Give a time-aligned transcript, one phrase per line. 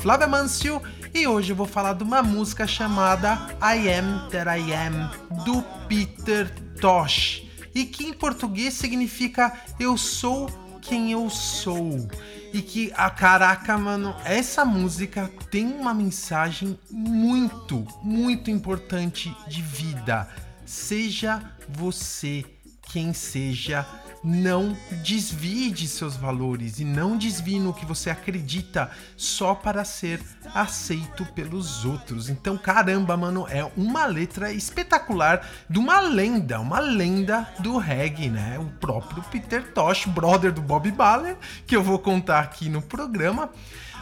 [0.00, 0.80] Flávio Amâncio
[1.12, 5.60] e hoje eu vou falar de uma música chamada I Am That I Am do
[5.88, 6.48] Peter
[6.80, 7.42] Tosh
[7.74, 10.48] e que em português significa Eu sou
[10.80, 12.08] quem eu sou.
[12.52, 20.26] E que, a caraca, mano, essa música tem uma mensagem muito, muito importante de vida.
[20.64, 22.44] Seja você
[22.90, 23.86] quem seja,
[24.22, 30.20] não desvie de seus valores e não desvie no que você acredita só para ser
[30.54, 32.28] aceito pelos outros.
[32.28, 38.58] Então, caramba, mano, é uma letra espetacular de uma lenda, uma lenda do reggae, né?
[38.58, 43.50] O próprio Peter Tosh, brother do Bob Baller, que eu vou contar aqui no programa.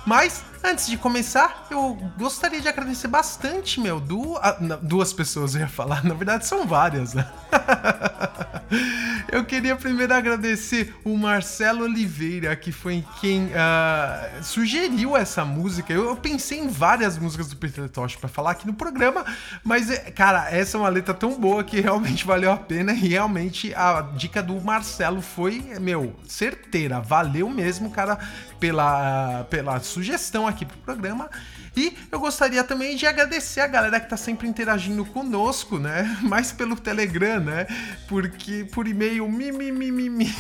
[0.07, 5.55] Mas, antes de começar, eu gostaria de agradecer bastante, meu, du ah, não, duas pessoas
[5.55, 7.27] eu ia falar, na verdade são várias, né?
[9.31, 15.93] eu queria primeiro agradecer o Marcelo Oliveira, que foi quem ah, sugeriu essa música.
[15.93, 19.25] Eu, eu pensei em várias músicas do Peter Tosh para falar aqui no programa,
[19.63, 23.09] mas, é, cara, essa é uma letra tão boa que realmente valeu a pena e
[23.09, 27.01] realmente a dica do Marcelo foi, meu, certeira.
[27.01, 28.19] Valeu mesmo, cara,
[28.59, 31.31] pela, pela sugestão aqui pro programa.
[31.77, 36.17] E eu gostaria também de agradecer a galera que tá sempre interagindo conosco, né?
[36.23, 37.67] Mais pelo Telegram, né?
[38.09, 40.35] Porque por e-mail, mi, mi, mi, mi, mi.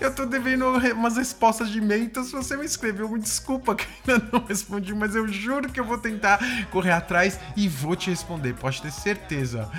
[0.00, 3.86] Eu tô devendo umas respostas de e-mail, então se você me escreveu, me desculpa que
[4.06, 6.38] ainda não respondi, mas eu juro que eu vou tentar
[6.70, 9.70] correr atrás e vou te responder, pode ter certeza.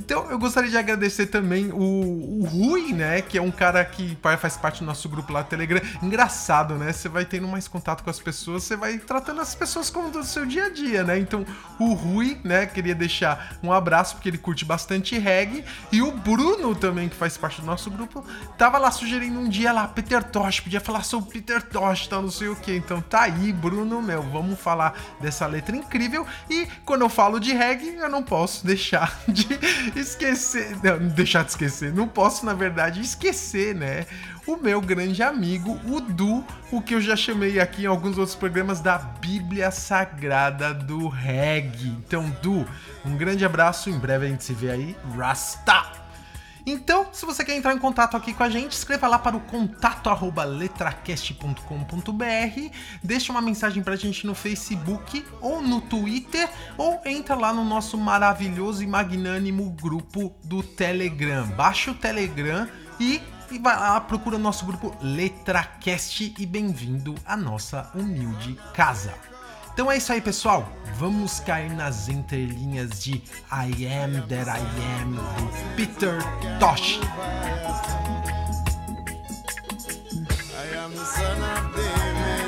[0.00, 3.20] Então eu gostaria de agradecer também o, o Rui, né?
[3.20, 5.80] Que é um cara que faz parte do nosso grupo lá do Telegram.
[6.02, 6.92] Engraçado, né?
[6.92, 10.24] Você vai tendo mais contato com as pessoas, você vai tratando as pessoas como do
[10.24, 11.18] seu dia a dia, né?
[11.18, 11.44] Então
[11.78, 12.66] o Rui, né?
[12.66, 15.64] Queria deixar um abraço porque ele curte bastante reggae.
[15.92, 18.24] E o Bruno também, que faz parte do nosso grupo,
[18.56, 22.30] tava lá sugerindo um dia lá, Peter Tosh, podia falar sobre Peter Tosh, tal, não
[22.30, 22.74] sei o que.
[22.74, 26.26] Então tá aí, Bruno, meu, vamos falar dessa letra incrível.
[26.48, 29.46] E quando eu falo de reggae, eu não posso deixar de
[29.94, 34.06] esquecer, não, deixar de esquecer, não posso, na verdade, esquecer, né?
[34.46, 38.34] O meu grande amigo, o Du, o que eu já chamei aqui em alguns outros
[38.34, 41.88] programas da Bíblia Sagrada do Reggae.
[41.88, 42.66] Então, Du,
[43.04, 44.96] um grande abraço, em breve a gente se vê aí.
[45.16, 45.99] Rasta!
[46.66, 49.40] Então, se você quer entrar em contato aqui com a gente, escreva lá para o
[49.40, 57.34] contato arroba letracast.com.br, deixe uma mensagem pra gente no Facebook ou no Twitter, ou entra
[57.34, 61.46] lá no nosso maravilhoso e magnânimo grupo do Telegram.
[61.48, 67.36] Baixa o Telegram e e vai lá, procura o nosso grupo LetraCast e bem-vindo à
[67.36, 69.29] nossa humilde casa.
[69.72, 70.68] Então é isso aí, pessoal.
[70.98, 74.60] Vamos cair nas entrelinhas de I Am That I
[75.00, 76.18] Am do Peter
[76.58, 77.00] Tosh.
[80.60, 82.39] I am the son of David,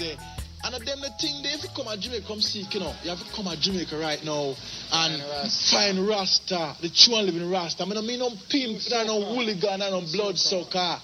[0.00, 0.16] there and claims there.
[0.64, 2.94] And of them the thing they if you come to Jamaica come seek, you know,
[3.02, 4.54] you have to come to Jamaica right now
[4.92, 5.22] and
[5.70, 7.82] find Rasta, the true and living Rasta.
[7.82, 11.00] I mean I mean no pimp, I no hooligan, I no bloodsucker.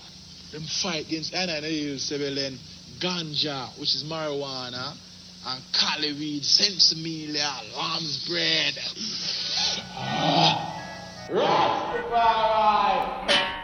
[0.52, 2.52] Them fight against and I know you say well
[3.00, 4.94] ganja, which is marijuana,
[5.46, 8.74] and cali weed, sensimilia, lamb's bread.
[11.28, 13.55] Eu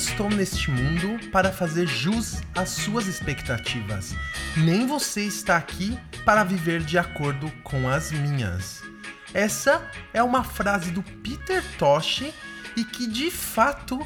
[0.00, 4.14] estou neste mundo para fazer jus às suas expectativas.
[4.56, 8.82] Nem você está aqui para viver de acordo com as minhas.
[9.34, 12.24] Essa é uma frase do Peter Tosh
[12.74, 14.00] e que de fato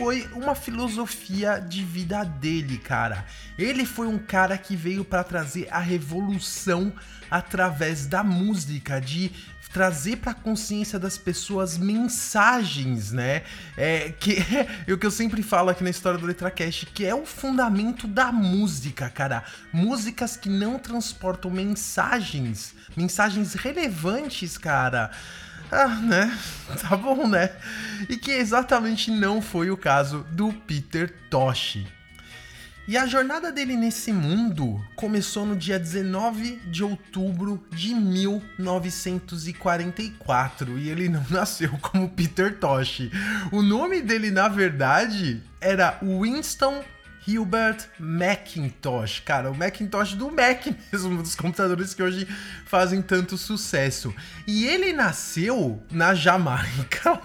[0.00, 3.26] foi uma filosofia de vida dele, cara.
[3.58, 6.92] Ele foi um cara que veio para trazer a revolução
[7.30, 9.30] através da música, de
[9.72, 13.42] trazer para a consciência das pessoas mensagens, né?
[13.76, 14.36] É, que
[14.88, 18.08] é o que eu sempre falo aqui na história do LetraCast, que é o fundamento
[18.08, 19.44] da música, cara.
[19.72, 25.10] Músicas que não transportam mensagens, mensagens relevantes, cara.
[25.70, 26.38] Ah, né?
[26.80, 27.50] Tá bom, né?
[28.08, 31.84] E que exatamente não foi o caso do Peter Tosh.
[32.88, 40.88] E a jornada dele nesse mundo começou no dia 19 de outubro de 1944 e
[40.88, 43.02] ele não nasceu como Peter Tosh.
[43.52, 46.82] O nome dele, na verdade, era Winston
[47.26, 49.20] Hilbert Macintosh.
[49.20, 52.26] Cara, o Macintosh do Mac mesmo, dos computadores que hoje
[52.66, 54.14] fazem tanto sucesso.
[54.46, 57.18] E ele nasceu na Jamaica,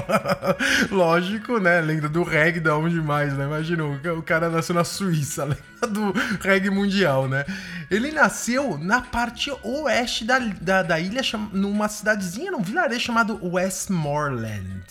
[0.90, 1.80] Lógico, né?
[1.80, 3.44] Lembra do reggae da onde mais, né?
[3.44, 7.44] Imagina, o cara nasceu na Suíça, lembra do reggae mundial, né?
[7.90, 14.84] Ele nasceu na parte oeste da, da, da ilha, numa cidadezinha, num vilarejo chamado Westmoreland.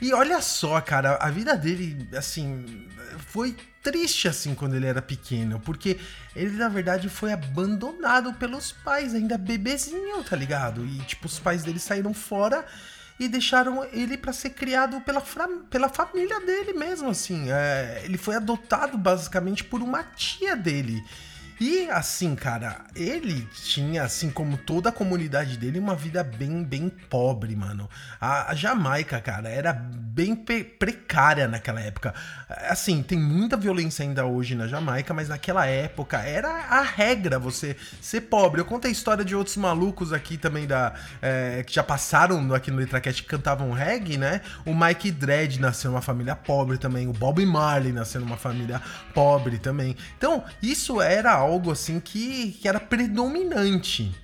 [0.00, 2.86] E olha só, cara, a vida dele, assim,
[3.32, 5.98] foi triste assim quando ele era pequeno, porque
[6.36, 10.84] ele na verdade foi abandonado pelos pais, ainda bebezinho, tá ligado?
[10.84, 12.62] E tipo, os pais dele saíram fora
[13.18, 15.22] e deixaram ele para ser criado pela,
[15.70, 17.50] pela família dele mesmo, assim.
[17.50, 21.02] É, ele foi adotado basicamente por uma tia dele.
[21.64, 26.88] E assim, cara, ele tinha, assim como toda a comunidade dele, uma vida bem, bem
[26.88, 27.88] pobre, mano.
[28.20, 32.12] A, Jamaica, cara, era bem precária naquela época.
[32.68, 37.76] Assim, tem muita violência ainda hoje na Jamaica, mas naquela época era a regra você
[38.00, 38.60] ser pobre.
[38.60, 42.72] Eu contei a história de outros malucos aqui também da é, que já passaram aqui
[42.72, 44.40] no Letracast que cantavam reggae, né?
[44.66, 48.82] O Mike Dredd nasceu numa família pobre também, o Bob Marley nasceu numa família
[49.14, 49.96] pobre também.
[50.18, 54.14] Então, isso era algo algo assim que, que era predominante.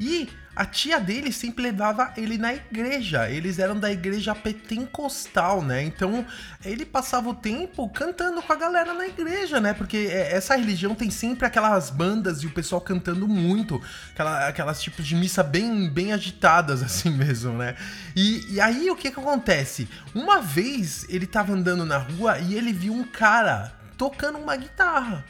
[0.00, 3.30] E a tia dele sempre levava ele na igreja.
[3.30, 5.82] Eles eram da igreja pentecostal, né?
[5.84, 6.26] Então
[6.64, 9.72] ele passava o tempo cantando com a galera na igreja, né?
[9.72, 13.80] Porque é, essa religião tem sempre aquelas bandas e o pessoal cantando muito,
[14.12, 17.76] aquela, aquelas tipos de missa bem, bem agitadas, assim mesmo, né?
[18.16, 19.88] E, e aí o que que acontece?
[20.12, 25.24] Uma vez ele tava andando na rua e ele viu um cara tocando uma guitarra.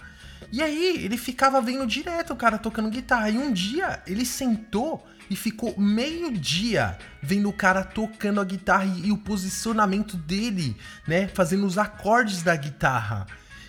[0.51, 3.31] E aí ele ficava vendo direto o cara tocando guitarra.
[3.31, 8.87] E um dia ele sentou e ficou meio dia vendo o cara tocando a guitarra
[8.87, 11.29] e, e o posicionamento dele, né?
[11.29, 13.27] Fazendo os acordes da guitarra.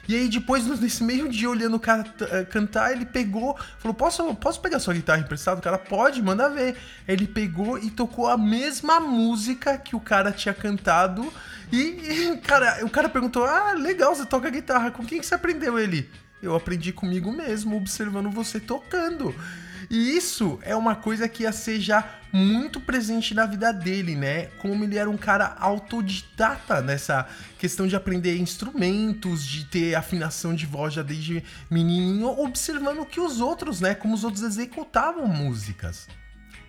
[0.08, 4.34] E aí depois, nesse meio dia, olhando o cara uh, cantar, ele pegou, falou, posso,
[4.36, 5.60] posso pegar sua guitarra emprestada?
[5.60, 6.77] O cara, pode, manda ver.
[7.08, 11.32] Ele pegou e tocou a mesma música que o cara tinha cantado.
[11.72, 15.36] E, e cara, o cara perguntou, ah, legal, você toca guitarra, com quem que você
[15.36, 16.10] aprendeu ele?
[16.41, 19.36] Eu aprendi comigo mesmo, observando você tocando.
[19.89, 24.46] E isso é uma coisa que ia ser já muito presente na vida dele, né?
[24.60, 27.27] Como ele era um cara autodidata nessa
[27.58, 33.41] questão de aprender instrumentos, de ter afinação de voz já desde menininho, observando que os
[33.41, 33.96] outros, né?
[33.96, 36.08] Como os outros executavam músicas.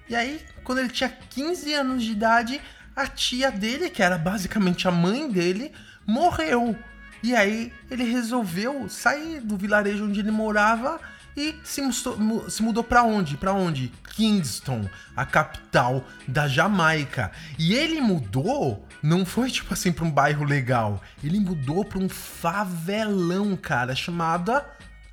[0.08, 2.60] E aí, quando ele tinha 15 anos de idade,
[2.96, 5.72] a tia dele, que era basicamente a mãe dele,
[6.06, 6.74] morreu.
[7.22, 11.00] E aí ele resolveu sair do vilarejo onde ele morava
[11.36, 13.36] e se, mustou, se mudou para onde?
[13.36, 13.92] Para onde?
[14.14, 17.30] Kingston, a capital da Jamaica.
[17.58, 21.00] E ele mudou, não foi tipo assim para um bairro legal.
[21.22, 24.66] Ele mudou para um favelão, cara, chamada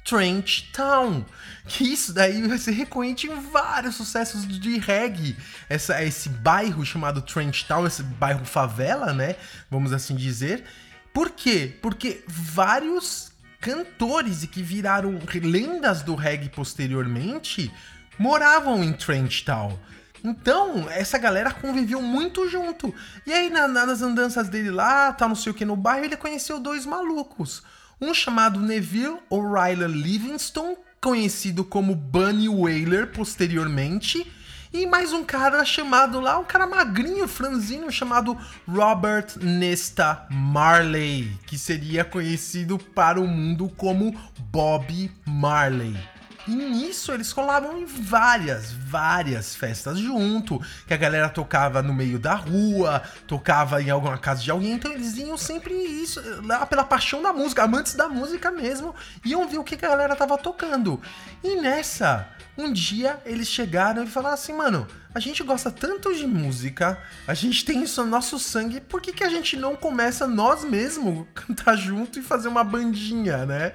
[0.03, 1.23] Trench Town.
[1.65, 5.37] Que isso daí você reconhece em vários sucessos de reggae.
[5.69, 9.35] Essa, esse bairro chamado Trench Town, esse bairro favela, né?
[9.69, 10.63] Vamos assim dizer.
[11.17, 11.75] Por quê?
[11.81, 17.73] Porque vários cantores e que viraram lendas do reggae posteriormente
[18.19, 19.79] moravam em Trench Town.
[20.23, 22.93] Então, essa galera conviveu muito junto.
[23.25, 26.05] E aí, na- na- nas andanças dele lá, tá não sei o que no bairro,
[26.05, 27.63] ele conheceu dois malucos.
[27.99, 34.31] Um chamado Neville O'Reilly Livingston, conhecido como Bunny Whaler posteriormente.
[34.77, 41.57] E mais um cara chamado lá, um cara magrinho, franzino, chamado Robert Nesta Marley, que
[41.57, 44.15] seria conhecido para o mundo como
[44.51, 45.97] Bob Marley.
[46.47, 52.17] E nisso eles colavam em várias, várias festas junto, que a galera tocava no meio
[52.17, 56.85] da rua, tocava em alguma casa de alguém, então eles iam sempre isso, lá pela
[56.85, 61.01] paixão da música, amantes da música mesmo, iam ver o que a galera tava tocando.
[61.43, 66.25] E nessa, um dia eles chegaram e falaram assim, mano, a gente gosta tanto de
[66.25, 70.27] música, a gente tem isso no nosso sangue, por que, que a gente não começa
[70.27, 73.73] nós mesmos cantar junto e fazer uma bandinha, né?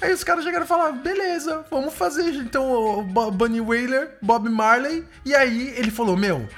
[0.00, 5.04] Aí os caras chegaram e falaram, beleza, vamos fazer então o Bunny Whaler, Bob Marley,
[5.24, 6.48] e aí ele falou, meu,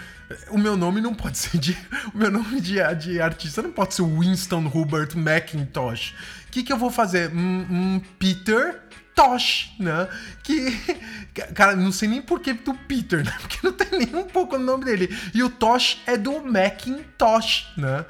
[0.50, 1.76] o meu nome não pode ser de.
[2.14, 6.14] O meu nome de, de artista não pode ser Winston Hubert McIntosh.
[6.46, 7.30] O que, que eu vou fazer?
[7.30, 8.80] Hum, hum, Peter
[9.14, 10.08] Tosh, né?
[10.42, 10.70] Que.
[11.54, 13.34] Cara, não sei nem por que do Peter, né?
[13.40, 15.14] Porque não tem nem um pouco no nome dele.
[15.34, 18.04] E o Tosh é do Macintosh, né?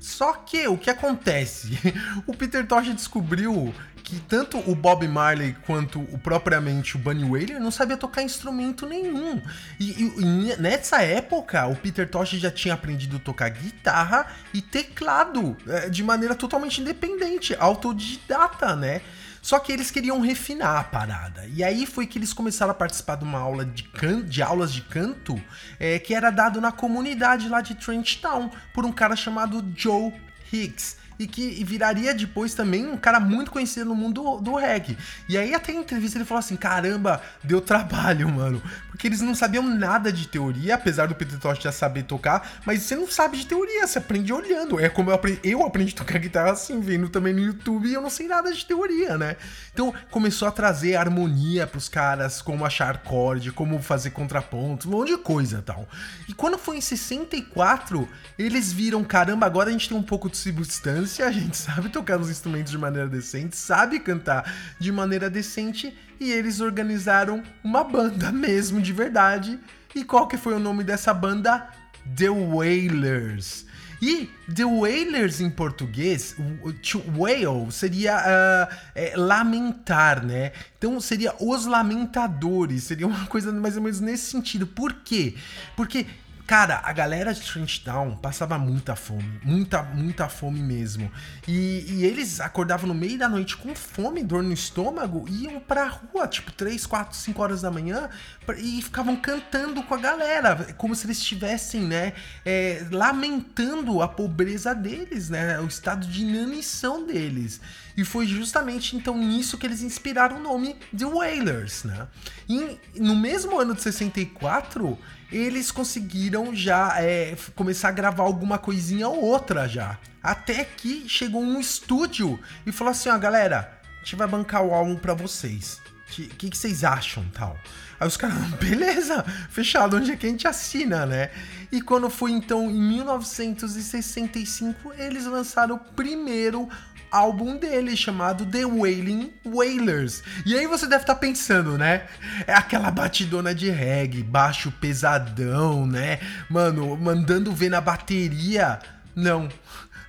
[0.00, 1.78] Só que o que acontece?
[2.26, 7.58] O Peter Tosh descobriu que tanto o Bob Marley quanto o propriamente o Bunny Whaler
[7.58, 9.40] não sabia tocar instrumento nenhum.
[9.80, 14.60] E, e- e nessa época, o Peter Tosh já tinha aprendido a tocar guitarra e
[14.60, 19.00] teclado eh, de maneira totalmente independente, autodidata, né?
[19.40, 21.46] Só que eles queriam refinar a parada.
[21.54, 24.72] E aí foi que eles começaram a participar de uma aula de, can de aulas
[24.72, 25.40] de canto
[25.80, 30.12] eh, que era dado na comunidade lá de Trench Town por um cara chamado Joe
[30.52, 30.96] Higgs.
[31.18, 34.96] E que viraria depois também um cara muito conhecido no mundo do, do reggae.
[35.28, 38.62] E aí até em entrevista ele falou assim, caramba, deu trabalho, mano.
[38.94, 42.82] Porque eles não sabiam nada de teoria, apesar do Peter Tosh já saber tocar, mas
[42.82, 44.78] você não sabe de teoria, você aprende olhando.
[44.78, 47.94] É como eu aprendi, eu aprendi a tocar guitarra assim, vendo também no YouTube, e
[47.94, 49.36] eu não sei nada de teoria, né?
[49.72, 55.08] Então começou a trazer harmonia pros caras, como achar acorde, como fazer contrapontos, um monte
[55.08, 55.88] de coisa tal.
[56.28, 58.08] E quando foi em 64,
[58.38, 62.20] eles viram, caramba, agora a gente tem um pouco de substância, a gente sabe tocar
[62.20, 68.30] os instrumentos de maneira decente, sabe cantar de maneira decente, e eles organizaram uma banda
[68.32, 69.58] mesmo, de verdade.
[69.94, 71.68] E qual que foi o nome dessa banda?
[72.16, 73.66] The Wailers.
[74.02, 76.36] E The Wailers em português,
[76.82, 80.52] to wail seria ah, é, lamentar, né?
[80.76, 84.66] Então seria os lamentadores, seria uma coisa mais ou menos nesse sentido.
[84.66, 85.34] Por quê?
[85.74, 86.06] Porque
[86.46, 91.10] Cara, a galera de Trench Town passava muita fome, muita, muita fome mesmo.
[91.48, 95.58] E, e eles acordavam no meio da noite com fome, dor no estômago, e iam
[95.58, 98.10] pra rua, tipo 3, 4, 5 horas da manhã,
[98.58, 102.12] e ficavam cantando com a galera, como se eles estivessem, né,
[102.44, 107.58] é, lamentando a pobreza deles, né, o estado de inanição deles.
[107.96, 112.08] E foi justamente então nisso que eles inspiraram o nome de Wailers, né?
[112.48, 114.98] E no mesmo ano de 64,
[115.30, 119.98] eles conseguiram já é, começar a gravar alguma coisinha ou outra já.
[120.22, 124.74] Até que chegou um estúdio e falou assim, ó, galera, a gente vai bancar o
[124.74, 125.80] álbum pra vocês.
[126.08, 127.56] O que, que vocês acham, tal?
[127.98, 131.30] Aí os caras, beleza, fechado, onde é que a gente assina, né?
[131.70, 136.68] E quando foi então em 1965, eles lançaram o primeiro
[137.14, 140.22] álbum dele chamado The Wailing Wailers.
[140.44, 142.06] E aí você deve estar pensando, né?
[142.46, 146.18] É aquela batidona de reggae, baixo pesadão, né?
[146.50, 148.80] Mano, mandando ver na bateria.
[149.14, 149.48] Não,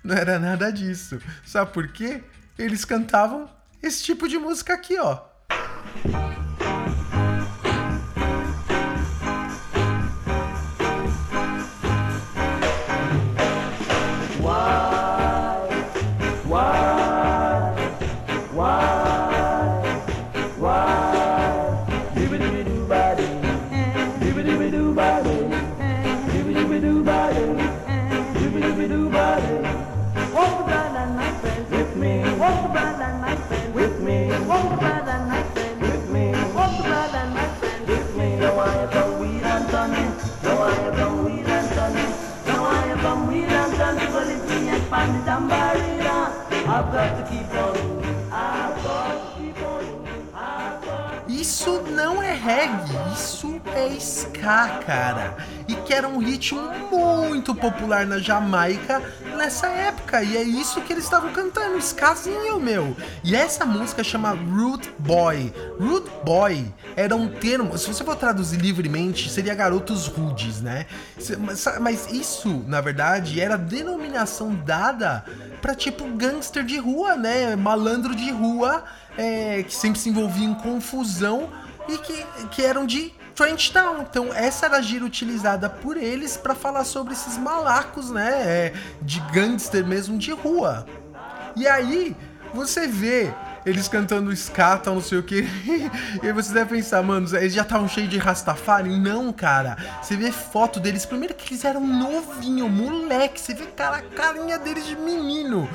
[0.03, 1.19] não era nada disso.
[1.45, 2.23] Sabe por quê?
[2.57, 3.47] Eles cantavam
[3.83, 5.19] esse tipo de música aqui, ó.
[51.27, 55.35] Isso não é reggae, isso é ska, cara.
[55.67, 56.61] E que era um ritmo
[56.91, 59.01] muito popular na Jamaica
[59.35, 60.23] nessa época.
[60.23, 62.95] E é isso que eles estavam cantando, skazinho, meu.
[63.23, 65.53] E essa música chama Root Boy.
[65.79, 70.85] Root Boy era um termo, se você for traduzir livremente, seria garotos rudes, né?
[71.81, 75.25] Mas isso, na verdade, era a denominação dada
[75.61, 77.55] pra tipo gangster de rua, né?
[77.55, 78.83] Malandro de rua,
[79.17, 81.49] é, que sempre se envolvia em confusão
[81.87, 84.01] e que, que eram de Trench Town.
[84.01, 88.31] Então, essa era a gíria utilizada por eles pra falar sobre esses malacos, né?
[88.45, 90.85] é, de gangster mesmo de rua.
[91.55, 92.15] E aí,
[92.53, 93.33] você vê
[93.65, 95.41] eles cantando ska, tal, não sei o que.
[96.21, 98.89] e aí você deve pensar, mano, eles já estavam cheios de Rastafari?
[98.89, 99.77] Não, cara.
[100.01, 103.41] Você vê foto deles, primeiro que eles eram novinho, moleque.
[103.41, 105.67] Você vê cara, a carinha deles de menino.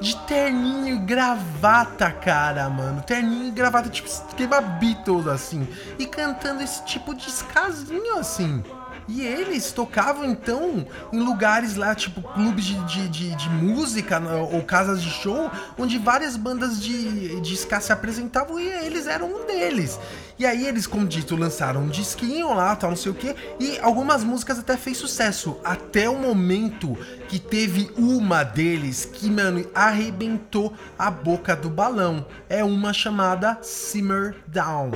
[0.00, 3.02] De terninho e gravata, cara, mano.
[3.02, 5.66] Terninho e gravata, tipo esquema Beatles, assim.
[5.98, 8.62] E cantando esse tipo de skazinho, assim.
[9.06, 14.34] E eles tocavam então em lugares lá, tipo clubes de, de, de, de música né,
[14.34, 19.26] ou casas de show, onde várias bandas de, de ska se apresentavam e eles eram
[19.26, 19.98] um deles.
[20.38, 23.78] E aí eles, como dito, lançaram um disquinho lá, tal, não sei o que, e
[23.78, 26.96] algumas músicas até fez sucesso, até o momento
[27.28, 32.26] que teve uma deles que, mano, arrebentou a boca do balão.
[32.48, 34.90] É uma chamada Simmer Down.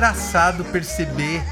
[0.00, 1.42] Engraçado perceber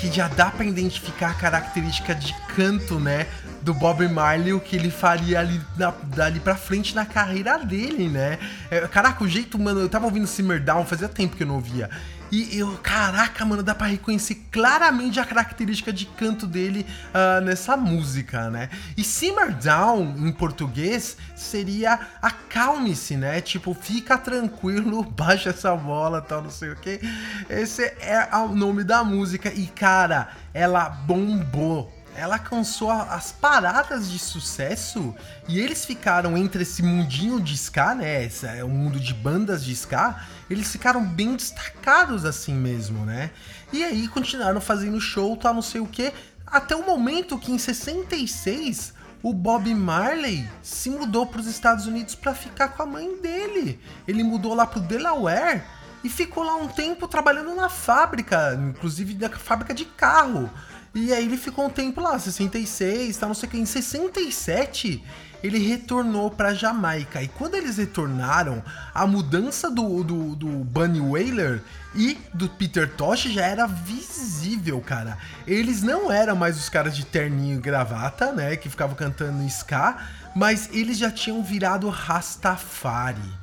[0.00, 3.26] que já dá pra identificar a característica de canto, né?
[3.60, 8.08] Do Bob Marley, o que ele faria ali na, dali pra frente na carreira dele,
[8.08, 8.38] né?
[8.70, 11.56] É, caraca, o jeito, mano, eu tava ouvindo Simmer Down, fazia tempo que eu não
[11.56, 11.90] ouvia.
[12.30, 17.76] E eu, caraca, mano, dá pra reconhecer claramente a característica de canto dele ah, nessa
[17.76, 18.70] música, né?
[18.96, 23.40] E Simmer Down, em português, seria acalme-se, né?
[23.40, 27.00] Tipo, fica tranquilo, baixa essa bola, tal, não sei o que.
[27.48, 29.52] Esse é o nome da música.
[29.52, 35.14] E, cara, ela bombou ela alcançou as paradas de sucesso
[35.48, 38.24] e eles ficaram entre esse mundinho de ska, né?
[38.24, 40.20] Esse é um mundo de bandas de ska.
[40.50, 43.30] Eles ficaram bem destacados assim mesmo, né?
[43.72, 46.12] E aí continuaram fazendo show, tal, não sei o que,
[46.46, 52.14] até o momento que em 66 o Bob Marley se mudou para os Estados Unidos
[52.14, 53.80] para ficar com a mãe dele.
[54.06, 55.62] Ele mudou lá pro Delaware
[56.04, 60.50] e ficou lá um tempo trabalhando na fábrica, inclusive na fábrica de carro.
[60.94, 63.58] E aí ele ficou um tempo lá, 66, tá, não sei o que.
[63.58, 65.02] Em 67,
[65.42, 67.22] ele retornou pra Jamaica.
[67.22, 71.62] E quando eles retornaram, a mudança do, do, do Bunny Wailer
[71.94, 75.16] e do Peter Tosh já era visível, cara.
[75.46, 79.96] Eles não eram mais os caras de terninho e gravata, né, que ficavam cantando ska,
[80.34, 83.40] mas eles já tinham virado Rastafari.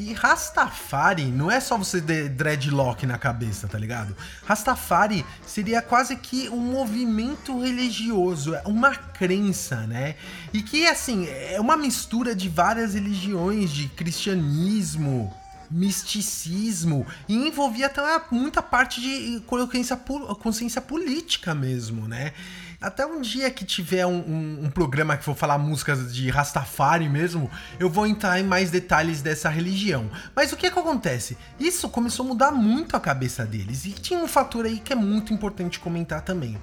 [0.00, 4.16] E Rastafari não é só você ter dreadlock na cabeça, tá ligado?
[4.46, 10.14] Rastafari seria quase que um movimento religioso, é uma crença, né?
[10.54, 15.30] E que, assim, é uma mistura de várias religiões, de cristianismo,
[15.70, 19.96] misticismo, e envolvia até muita parte de consciência,
[20.42, 22.32] consciência política mesmo, né?
[22.80, 27.10] Até um dia que tiver um, um- um programa que for falar músicas de Rastafari
[27.10, 30.10] mesmo, eu vou entrar em mais detalhes dessa religião.
[30.34, 31.36] Mas o que, que acontece?
[31.58, 33.84] Isso começou a mudar muito a cabeça deles.
[33.84, 36.56] E tinha um fator aí que é muito importante comentar também.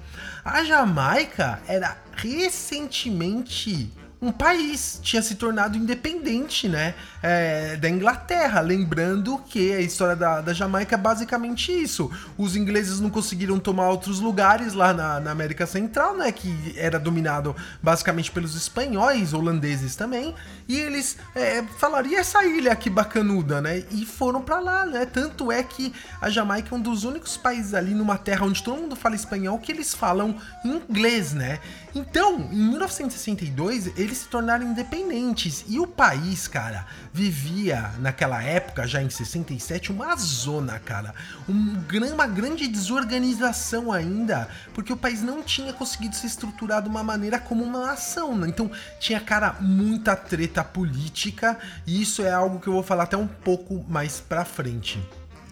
[0.44, 8.60] A Jamaica era recentemente um país tinha se tornado independente, né, é, da Inglaterra.
[8.60, 12.10] Lembrando que a história da, da Jamaica é basicamente isso.
[12.36, 16.98] Os ingleses não conseguiram tomar outros lugares lá na, na América Central, né, que era
[16.98, 20.34] dominado basicamente pelos espanhóis, holandeses também.
[20.68, 23.84] E eles é, falaram, e essa ilha aqui bacanuda, né?
[23.90, 25.06] E foram pra lá, né?
[25.06, 28.76] Tanto é que a Jamaica é um dos únicos países ali numa terra onde todo
[28.76, 31.58] mundo fala espanhol que eles falam inglês, né?
[31.94, 35.64] Então, em 1962, eles se tornaram independentes.
[35.66, 36.86] E o país, cara,
[37.18, 41.12] vivia naquela época, já em 67, uma zona, cara.
[41.48, 41.82] Um,
[42.14, 47.40] uma grande desorganização ainda, porque o país não tinha conseguido se estruturar de uma maneira
[47.40, 48.36] como uma nação.
[48.36, 48.46] né?
[48.48, 53.16] Então tinha, cara, muita treta política, e isso é algo que eu vou falar até
[53.16, 55.02] um pouco mais pra frente.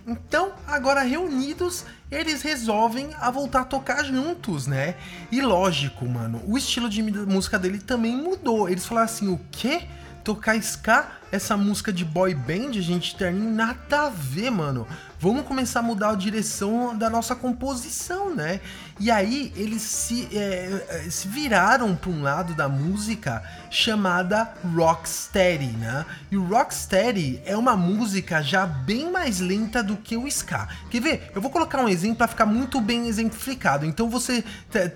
[0.07, 4.95] Então, agora reunidos, eles resolvem a voltar a tocar juntos, né?
[5.33, 8.69] E lógico, mano, o estilo de música dele também mudou.
[8.69, 9.83] Eles falaram assim: o quê?
[10.23, 11.09] Tocar ska?
[11.37, 14.87] Essa música de boy band, gente, terninho, nada a ver, mano.
[15.21, 18.59] Vamos começar a mudar a direção da nossa composição, né?
[18.99, 25.77] E aí eles se, é, é, se viraram para um lado da música chamada rocksteady,
[25.77, 26.07] né?
[26.31, 30.67] E o rocksteady é uma música já bem mais lenta do que o ska.
[30.91, 31.33] Quer ver?
[31.35, 33.85] Eu vou colocar um exemplo para ficar muito bem exemplificado.
[33.85, 34.43] Então você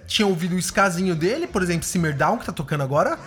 [0.06, 3.18] tinha ouvido o skazinho dele, por exemplo, Simmer Down, que tá tocando agora?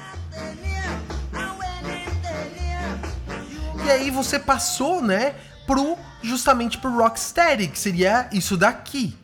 [3.86, 5.36] E aí você passou, né,
[5.68, 9.18] pro justamente pro rocksteady, que seria isso daqui.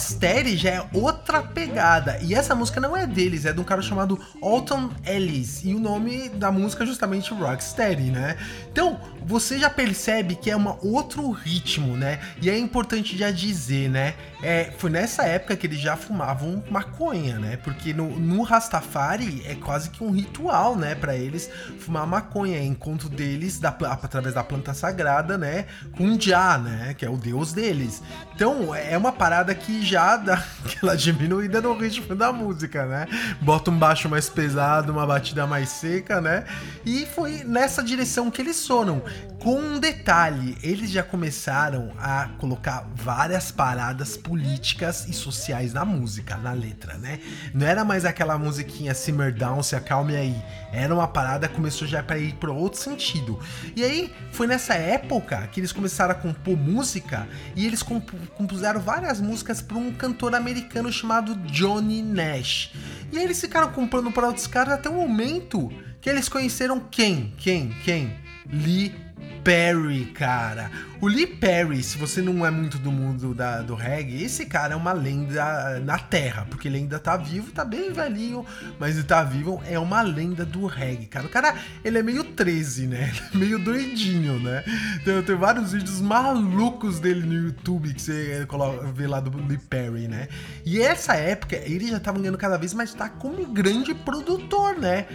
[0.00, 2.18] Rocksteady já é outra pegada.
[2.22, 5.62] E essa música não é deles, é de um cara chamado Alton Ellis.
[5.62, 8.36] E o nome da música é justamente Rocksteady, né?
[8.72, 8.98] Então,
[9.30, 12.18] você já percebe que é um outro ritmo, né?
[12.42, 14.14] E é importante já dizer, né?
[14.42, 17.56] É, foi nessa época que eles já fumavam maconha, né?
[17.58, 20.96] Porque no, no Rastafari é quase que um ritual, né?
[20.96, 22.58] Pra eles fumar maconha.
[22.58, 25.66] É encontro deles da, através da planta sagrada, né?
[25.96, 26.94] Com Jah, né?
[26.94, 28.02] Que é o deus deles.
[28.34, 33.06] Então, é uma parada que já dá aquela diminuída no ritmo da música, né?
[33.40, 36.44] Bota um baixo mais pesado, uma batida mais seca, né?
[36.84, 39.02] E foi nessa direção que eles foram.
[39.40, 46.36] Com um detalhe, eles já começaram a colocar várias paradas políticas e sociais na música,
[46.36, 47.20] na letra, né?
[47.54, 50.36] Não era mais aquela musiquinha Simmer Down, se acalme aí.
[50.70, 53.40] Era uma parada que começou já para ir para outro sentido.
[53.74, 58.78] E aí foi nessa época que eles começaram a compor música e eles compu- compuseram
[58.78, 62.72] várias músicas para um cantor americano chamado Johnny Nash.
[63.10, 67.32] E aí eles ficaram comprando para outros caras até o momento que eles conheceram quem?
[67.38, 67.70] Quem?
[67.84, 68.18] Quem?
[68.52, 68.94] Lee
[69.42, 70.70] Perry, cara.
[71.00, 74.74] O Lee Perry, se você não é muito do mundo da- do reggae, esse cara
[74.74, 78.44] é uma lenda na terra, porque ele ainda tá vivo, tá bem velhinho,
[78.78, 81.24] mas ele tá vivo, é uma lenda do reggae, cara.
[81.26, 83.10] O cara, ele é meio 13, né?
[83.32, 84.62] É meio doidinho, né?
[85.00, 89.56] Então, tem vários vídeos malucos dele no YouTube que você coloca, vê lá do Lee
[89.58, 90.28] Perry, né?
[90.66, 95.06] E essa época, ele já tava ganhando cada vez mais tá como grande produtor, né?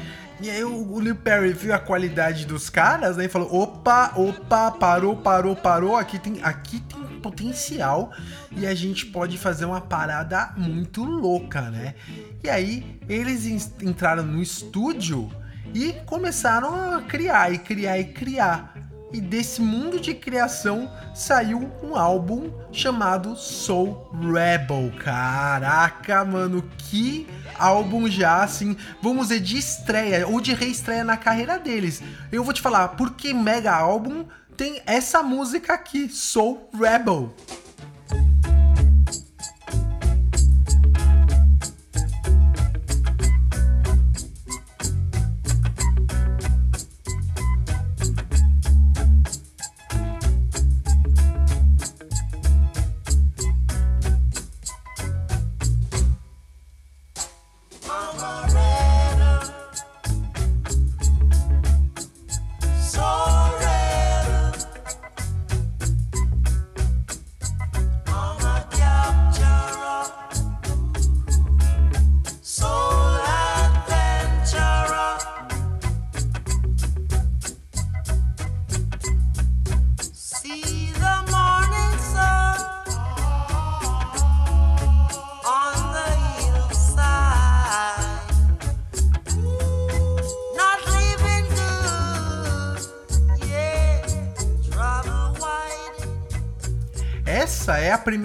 [0.42, 3.26] E aí o, o Lil Perry viu a qualidade dos caras, né?
[3.26, 5.96] E falou: opa, opa, parou, parou, parou.
[5.96, 8.12] Aqui tem, aqui tem potencial
[8.52, 11.96] e a gente pode fazer uma parada muito louca, né?
[12.44, 15.32] E aí eles en- entraram no estúdio
[15.74, 18.74] e começaram a criar e criar e criar.
[19.16, 24.92] E desse mundo de criação saiu um álbum chamado Soul Rebel.
[25.02, 27.26] Caraca, mano, que
[27.58, 32.04] álbum já, assim, vamos dizer, de estreia ou de reestreia na carreira deles.
[32.30, 34.26] Eu vou te falar, porque mega álbum
[34.58, 37.34] tem essa música aqui, Soul Rebel.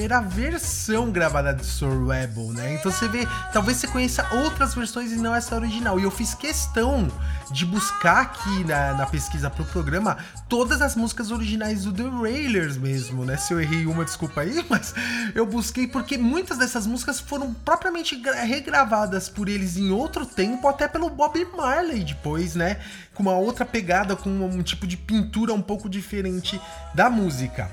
[0.00, 2.76] Primeira versão gravada de Soul Rebel, né?
[2.76, 6.00] Então você vê, talvez você conheça outras versões e não essa original.
[6.00, 7.06] E eu fiz questão
[7.50, 10.16] de buscar aqui na, na pesquisa pro programa
[10.48, 13.36] todas as músicas originais do The Railers mesmo, né?
[13.36, 14.94] Se eu errei uma, desculpa aí, mas
[15.34, 20.66] eu busquei porque muitas dessas músicas foram propriamente gra- regravadas por eles em outro tempo,
[20.66, 22.78] até pelo Bob Marley depois, né?
[23.14, 26.58] Com uma outra pegada, com um tipo de pintura um pouco diferente
[26.94, 27.70] da música.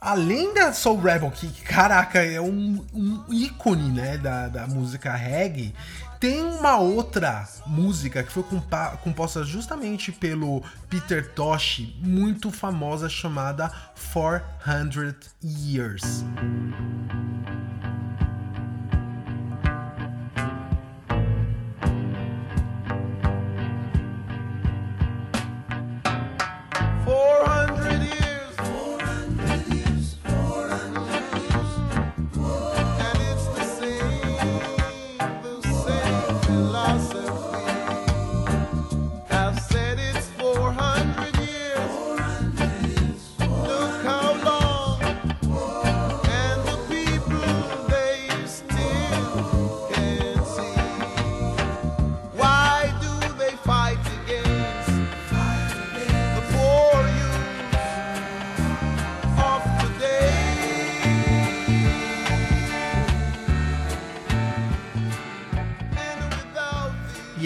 [0.00, 5.74] Além da Soul Rebel, que caraca, é um, um ícone né, da, da música reggae,
[6.20, 8.44] tem uma outra música que foi
[9.02, 13.70] composta justamente pelo Peter Tosh, muito famosa, chamada
[14.12, 16.24] 400 Years.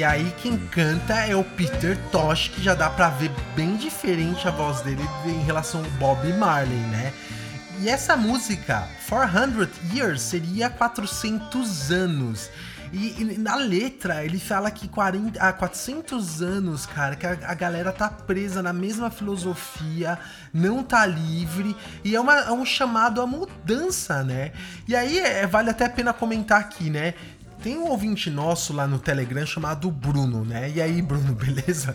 [0.01, 4.49] E aí quem canta é o Peter Tosh, que já dá pra ver bem diferente
[4.49, 7.13] a voz dele em relação ao Bob Marley, né?
[7.81, 12.49] E essa música, 400 Years, seria 400 anos.
[12.95, 17.55] E, e na letra ele fala que 40, há 400 anos, cara, que a, a
[17.55, 20.19] galera tá presa na mesma filosofia,
[20.53, 24.53] não tá livre, e é, uma- é um chamado à mudança, né?
[24.89, 27.13] E aí é, vale até a pena comentar aqui, né?
[27.63, 30.71] Tem um ouvinte nosso lá no Telegram chamado Bruno, né?
[30.75, 31.95] E aí, Bruno, beleza?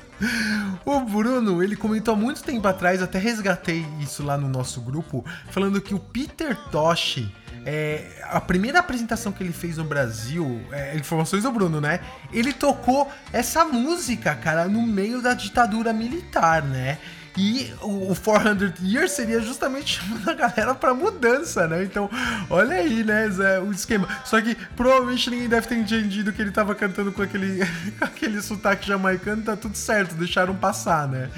[0.85, 5.25] O Bruno, ele comentou há muito tempo atrás, até resgatei isso lá no nosso grupo,
[5.49, 7.25] falando que o Peter Tosh,
[7.65, 11.99] é, a primeira apresentação que ele fez no Brasil, é, informações do Bruno, né?
[12.31, 16.99] Ele tocou essa música, cara, no meio da ditadura militar, né?
[17.37, 21.83] E o o 400 Years seria justamente chamando a galera pra mudança, né?
[21.83, 22.09] Então,
[22.49, 24.07] olha aí, né, Zé, o esquema.
[24.23, 27.65] Só que provavelmente ninguém deve ter entendido que ele tava cantando com aquele,
[27.97, 31.29] com aquele sotaque jamaicano, tá tudo certo, deixaram passar, né?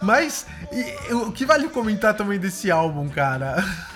[0.00, 3.56] Mas e, o que vale comentar também desse álbum, cara?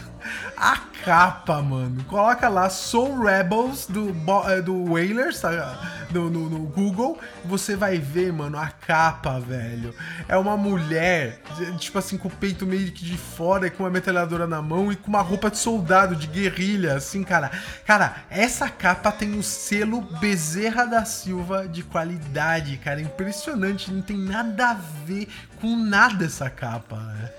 [0.56, 2.02] A capa, mano.
[2.04, 4.14] Coloca lá Soul Rebels do,
[4.48, 6.06] eh, do Wailers, tá?
[6.10, 7.18] No, no- no Google.
[7.44, 9.94] Você vai ver, mano, a capa, velho.
[10.28, 11.40] É uma mulher,
[11.78, 14.90] tipo assim, com o peito meio que de fora, e com uma metralhadora na mão
[14.90, 17.50] e com uma roupa de soldado, de guerrilha, assim, cara.
[17.86, 23.00] Cara, essa capa tem o selo Bezerra da Silva de qualidade, cara.
[23.00, 24.74] Impressionante, não tem nada a
[25.06, 25.28] ver
[25.60, 27.30] com nada essa capa, né?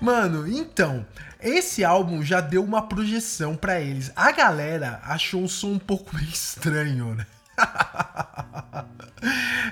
[0.00, 1.04] Mano, então,
[1.44, 4.10] esse álbum já deu uma projeção pra eles.
[4.16, 7.26] A galera achou um som um pouco estranho, né?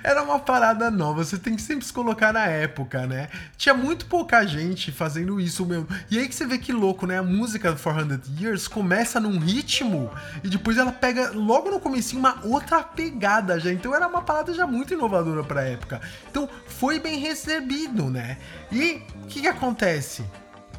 [0.03, 3.29] Era uma parada nova, você tem que sempre se colocar na época, né?
[3.57, 5.89] Tinha muito pouca gente fazendo isso mesmo.
[6.11, 7.19] E aí que você vê que louco, né?
[7.19, 10.11] A música do 400 Years começa num ritmo
[10.43, 13.73] e depois ela pega logo no comecinho uma outra pegada já.
[13.73, 16.01] Então era uma parada já muito inovadora pra época.
[16.31, 18.39] Então foi bem recebido, né?
[18.71, 20.25] E o que, que acontece?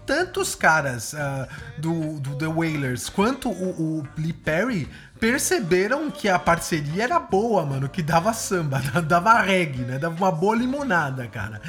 [0.06, 4.90] Tanto os caras ah, do, do The Wailers quanto o, o Lee Perry
[5.20, 9.98] perceberam que a parceria era boa, mano, que dava samba, dava reggae, né?
[9.98, 11.62] Dava uma boa limonada, cara.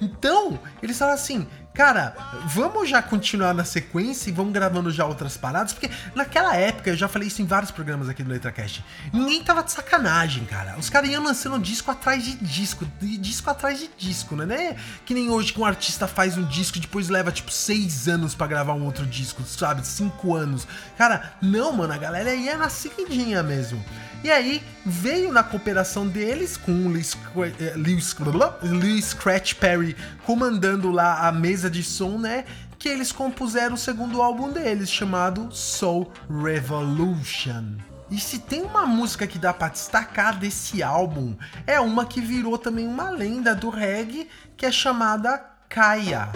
[0.00, 2.14] Então, eles falaram assim, cara,
[2.46, 6.96] vamos já continuar na sequência e vamos gravando já outras paradas, porque naquela época, eu
[6.96, 10.78] já falei isso em vários programas aqui do LetraCast, ninguém tava de sacanagem, cara.
[10.78, 14.52] Os caras iam lançando disco atrás de disco, de disco atrás de disco, né?
[14.52, 18.06] É que nem hoje que um artista faz um disco e depois leva, tipo, seis
[18.08, 19.86] anos pra gravar um outro disco, sabe?
[19.86, 20.66] Cinco anos.
[20.96, 23.82] Cara, não, mano, a galera ia na seguidinha mesmo.
[24.24, 26.96] E aí, veio na cooperação deles, com o
[27.44, 32.44] eh, Lee Scra- Lee Scratch Perry comandando lá a mesa de som, né?
[32.78, 37.76] Que eles compuseram o segundo álbum deles, chamado Soul Revolution.
[38.10, 41.34] E se tem uma música que dá pra destacar desse álbum,
[41.66, 46.28] é uma que virou também uma lenda do reggae, que é chamada Kaya.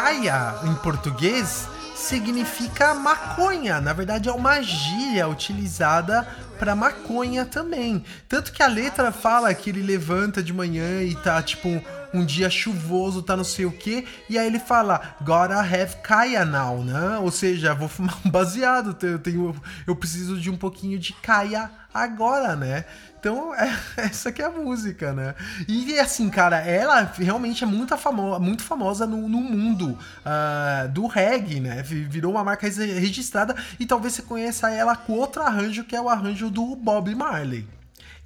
[0.00, 3.80] Kaya, em português, significa maconha.
[3.80, 6.24] Na verdade, é uma gíria utilizada
[6.56, 8.04] para maconha também.
[8.28, 12.48] Tanto que a letra fala que ele levanta de manhã e tá tipo um dia
[12.50, 17.18] chuvoso, tá não sei o que, e aí ele fala, gotta have kaya now, né?
[17.18, 19.54] Ou seja, vou fumar um baseado, eu, tenho,
[19.86, 22.84] eu preciso de um pouquinho de kaya agora, né?
[23.18, 25.34] Então, é, essa que é a música, né?
[25.66, 31.06] E assim, cara, ela realmente é muito, famo muito famosa no, no mundo ah, do
[31.06, 31.82] reggae, né?
[31.82, 36.08] Virou uma marca registrada e talvez você conheça ela com outro arranjo, que é o
[36.08, 37.66] arranjo do Bob Marley.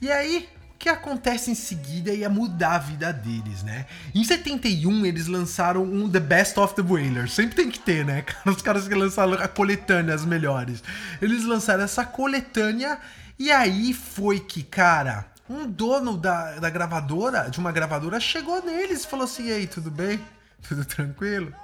[0.01, 0.49] E aí,
[0.83, 3.87] que acontece em seguida ia mudar a vida deles, né?
[4.13, 7.33] Em 71, eles lançaram um The Best of the Wailers.
[7.33, 8.25] Sempre tem que ter, né?
[8.45, 10.83] Os caras que lançaram a coletânea, as melhores.
[11.21, 12.99] Eles lançaram essa coletânea
[13.39, 19.05] e aí foi que, cara, um dono da, da gravadora, de uma gravadora, chegou neles
[19.05, 20.21] e falou assim: E aí, tudo bem?
[20.69, 21.55] Tudo tranquilo?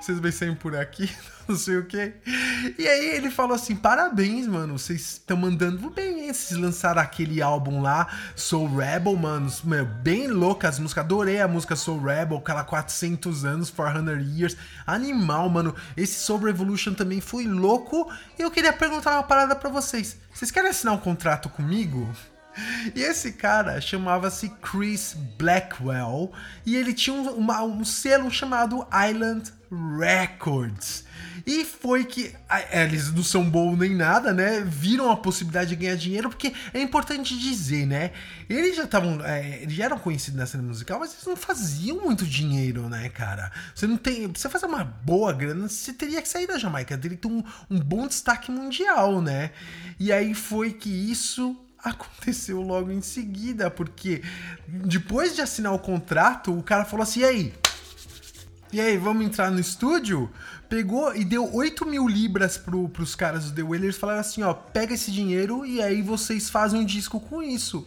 [0.00, 1.10] Vocês vêm sempre por aqui?
[1.48, 2.12] Não sei o que.
[2.78, 4.78] E aí ele falou assim: parabéns, mano.
[4.78, 6.32] Vocês estão mandando bem, hein?
[6.32, 9.50] Vocês lançaram aquele álbum lá, Soul Rebel, mano.
[10.02, 11.04] Bem louca as músicas.
[11.04, 14.56] Adorei a música Soul Rebel, aquela 400 anos, 400 years.
[14.86, 15.74] Animal, mano.
[15.96, 18.10] Esse Soul Revolution também foi louco.
[18.38, 20.16] E eu queria perguntar uma parada pra vocês.
[20.32, 22.08] Vocês querem assinar um contrato comigo?
[22.94, 26.32] E esse cara chamava-se Chris Blackwell
[26.64, 29.52] e ele tinha um, uma- um selo chamado Island
[29.98, 31.04] Records.
[31.46, 34.60] E foi que a- eles não são bons nem nada, né?
[34.66, 38.10] Viram a possibilidade de ganhar dinheiro, porque é importante dizer, né?
[38.48, 39.24] Eles já estavam.
[39.24, 43.08] é, eles já eram conhecidos na cena musical, mas eles não faziam muito dinheiro, né,
[43.10, 43.52] cara?
[43.74, 44.28] Você não tem.
[44.28, 47.32] Pra você fazer uma boa grana, você teria que sair da Jamaica, teria que ter
[47.32, 49.50] um, um bom destaque mundial, né?
[50.00, 51.56] E aí foi que isso
[51.90, 54.22] aconteceu logo em seguida, porque
[54.66, 57.54] depois de assinar o contrato, o cara falou assim: e aí?
[58.72, 60.28] E aí, vamos entrar no estúdio?
[60.68, 64.52] Pegou e deu 8 mil libras pro, pros caras do The Wailers falaram assim: ó,
[64.52, 67.86] pega esse dinheiro e aí vocês fazem um disco com isso.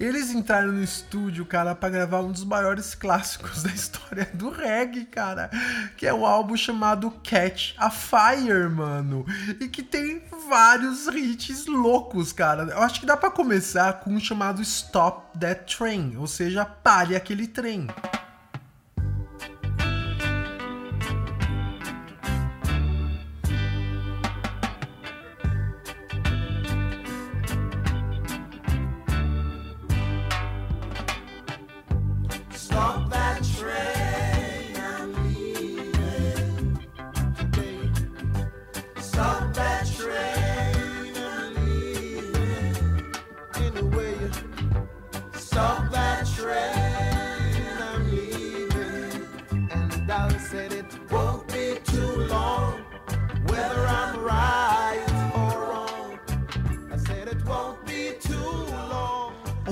[0.00, 5.04] Eles entraram no estúdio, cara, pra gravar um dos maiores clássicos da história do reggae,
[5.04, 5.50] cara.
[5.94, 9.26] Que é um álbum chamado Catch a Fire, mano.
[9.60, 12.62] E que tem vários hits loucos, cara.
[12.62, 17.14] Eu acho que dá pra começar com um chamado Stop That Train, ou seja, pare
[17.14, 17.86] aquele trem.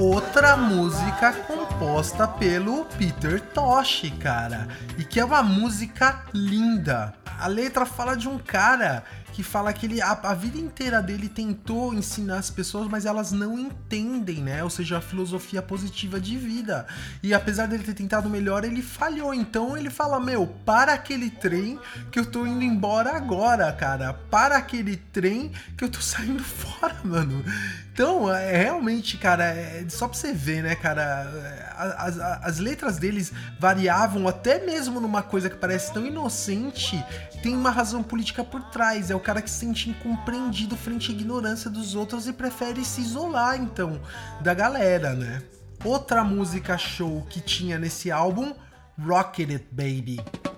[0.09, 4.66] Outra música composta pelo Peter Tosh, cara.
[4.97, 7.12] E que é uma música linda.
[7.38, 9.05] A letra fala de um cara
[9.38, 13.31] que fala que ele a, a vida inteira dele tentou ensinar as pessoas, mas elas
[13.31, 14.64] não entendem, né?
[14.64, 16.85] Ou seja, a filosofia positiva de vida.
[17.22, 19.33] E apesar dele ter tentado melhor, ele falhou.
[19.33, 21.79] Então ele fala: "Meu, para aquele trem
[22.11, 24.12] que eu tô indo embora agora, cara.
[24.12, 27.44] Para aquele trem que eu tô saindo fora, mano."
[27.92, 31.03] Então, é realmente, cara, é, só pra você ver, né, cara,
[31.35, 37.05] é, as, as- as letras deles variavam até mesmo numa coisa que parece tão inocente,
[37.42, 39.11] tem uma razão política por trás.
[39.11, 43.03] É o cara que se sente incompreendido frente à ignorância dos outros e prefere se
[43.03, 44.01] isolar, então,
[44.41, 45.43] da galera, né?
[45.85, 48.55] Outra música show que tinha nesse álbum,
[48.99, 50.16] Rocket It Baby.
[50.16, 50.58] Baby,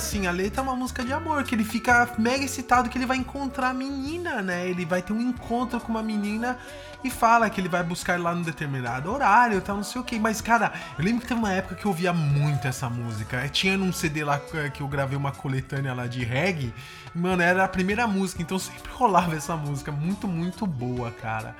[0.00, 0.26] assim.
[0.26, 3.18] A letra é uma música de amor, que ele fica mega excitado que ele vai
[3.18, 4.66] encontrar a menina, né?
[4.68, 6.58] Ele vai ter um encontro com uma menina
[7.04, 10.18] e fala que ele vai buscar lá num determinado horário tal, não sei o que.
[10.18, 13.46] Mas, cara, eu lembro que teve uma época que eu ouvia muito essa música.
[13.48, 14.40] Tinha num CD lá
[14.72, 16.74] que eu gravei uma coletânea lá de reggae.
[17.14, 19.92] Mano, era a primeira música, então sempre rolava essa música.
[19.92, 21.54] Muito, muito boa, cara.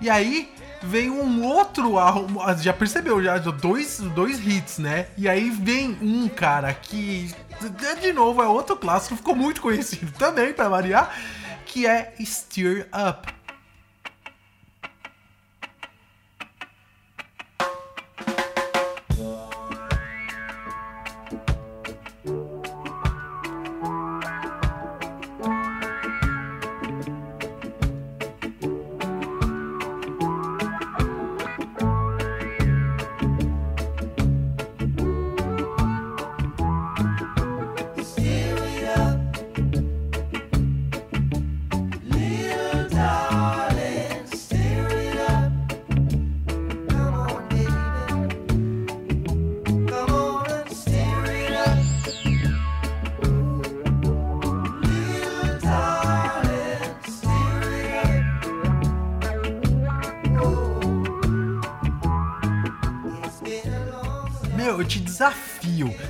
[0.00, 2.40] E aí vem um outro álbum.
[2.58, 5.06] Já percebeu, já dois, dois hits, né?
[5.16, 7.34] E aí vem um cara que,
[8.00, 11.14] de novo, é outro clássico, ficou muito conhecido também, pra variar,
[11.64, 13.35] que é Steer Up.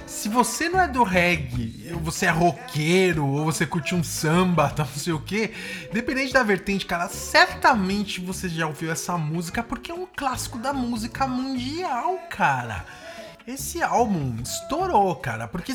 [0.06, 4.84] Se você não é do reggae, você é roqueiro, ou você curte um samba, tá,
[4.84, 5.52] não sei o que,
[5.92, 10.72] dependente da vertente, cara, certamente você já ouviu essa música porque é um clássico da
[10.72, 12.84] música mundial, cara.
[13.46, 15.72] Esse álbum estourou, cara, porque,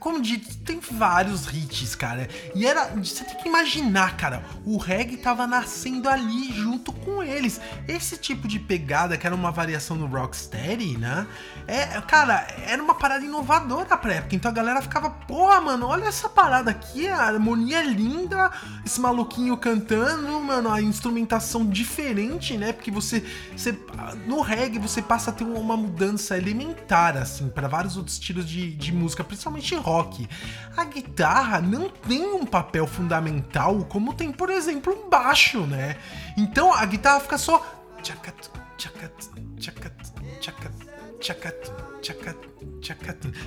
[0.00, 2.28] como dito, tem vários hits, cara.
[2.56, 2.86] E era.
[2.86, 7.60] Você tem que imaginar, cara, o reggae tava nascendo ali junto com eles.
[7.86, 11.24] Esse tipo de pegada, que era uma variação do Rocksteady, né?
[11.68, 14.34] É, cara, era uma parada inovadora pra época.
[14.34, 18.50] Então a galera ficava, porra, mano, olha essa parada aqui, a harmonia é linda,
[18.84, 22.72] esse maluquinho cantando, mano, a instrumentação diferente, né?
[22.72, 23.24] Porque você.
[23.56, 23.78] você
[24.26, 28.74] no reggae você passa a ter uma mudança elementar assim, para vários outros estilos de,
[28.74, 30.28] de música, principalmente rock.
[30.76, 35.96] A guitarra não tem um papel fundamental como tem, por exemplo, um baixo, né?
[36.36, 37.64] Então a guitarra fica só.
[38.02, 39.12] Tchacat, tchacat,
[39.58, 39.94] tchacat,
[40.40, 40.74] tchacat,
[41.20, 42.53] tchacat, tchacat.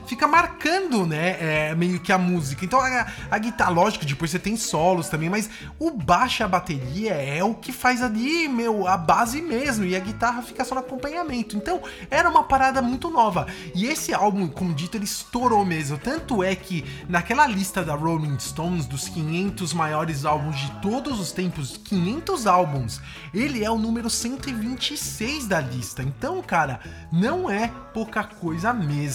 [0.08, 1.38] Fica marcando, né?
[1.40, 2.66] É, meio que a música.
[2.66, 5.50] Então a, a guitarra, lógico, depois você tem solos também, mas
[5.80, 9.86] o baixo e a bateria é o que faz ali, meu, a base mesmo.
[9.86, 11.56] E a guitarra fica só no acompanhamento.
[11.56, 13.48] Então era uma parada muito nova.
[13.76, 15.98] E esse álbum, como dito, ele estourou mesmo.
[15.98, 21.32] Tanto é que naquela lista da Rolling Stones dos 500 maiores álbuns de todos os
[21.32, 23.02] tempos, 500 álbuns,
[23.34, 26.02] ele é o número 126 da lista.
[26.02, 26.80] Então, cara,
[27.12, 29.07] não é pouca coisa mesmo.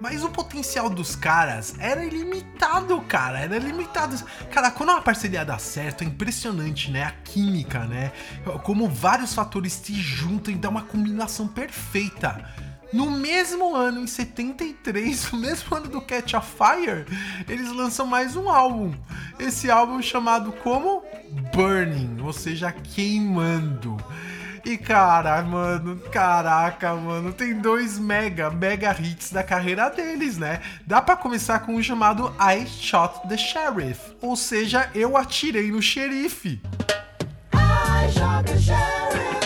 [0.00, 3.38] Mas o potencial dos caras era ilimitado, cara.
[3.38, 4.22] Era limitado.
[4.50, 7.04] Cara, quando uma parceria dá certo, é impressionante, né?
[7.04, 8.12] A química, né?
[8.64, 12.44] Como vários fatores se juntam e dá uma combinação perfeita.
[12.92, 17.06] No mesmo ano, em 73, no mesmo ano do Catch a Fire,
[17.48, 18.94] eles lançam mais um álbum.
[19.38, 21.02] Esse álbum chamado como
[21.52, 23.96] Burning, ou seja, queimando.
[24.64, 30.62] E cara, mano, caraca, mano, tem dois mega, mega hits da carreira deles, né?
[30.86, 35.82] Dá pra começar com um chamado I Shot the Sheriff, ou seja, eu atirei no
[35.82, 36.62] xerife.
[37.52, 39.43] I shot the sheriff,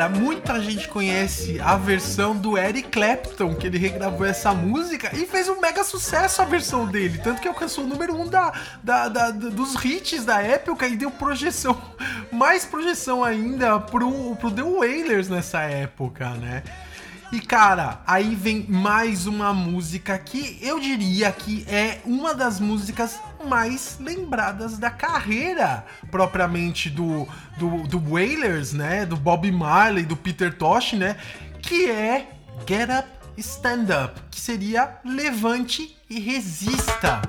[0.00, 5.26] cara, muita gente conhece a versão do Eric Clapton, que ele regravou essa música e
[5.26, 7.18] fez um mega sucesso a versão dele.
[7.22, 8.50] Tanto que alcançou o número um da,
[8.82, 11.78] da, da- da- dos hits da época e deu projeção,
[12.32, 16.62] mais projeção ainda pro, pro The Wailers nessa época, né?
[17.30, 23.20] E cara, aí vem mais uma música que eu diria que é uma das músicas
[23.44, 27.26] mais lembradas da carreira propriamente do,
[27.58, 29.06] do, do Wailers, né?
[29.06, 31.16] Do Bob Marley, do Peter Tosh, né?
[31.62, 32.30] Que é
[32.66, 37.22] Get Up, Stand Up, que seria Levante e Resista.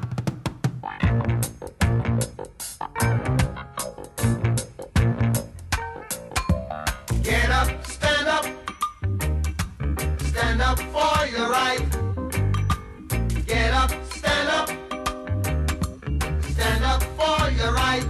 [17.21, 18.05] For your right.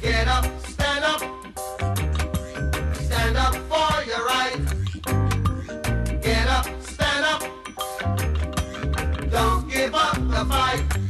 [0.00, 1.20] Get up, stand up.
[3.06, 4.60] Stand up for your right.
[6.20, 7.42] Get up, stand up.
[9.30, 11.03] Don't give up the fight.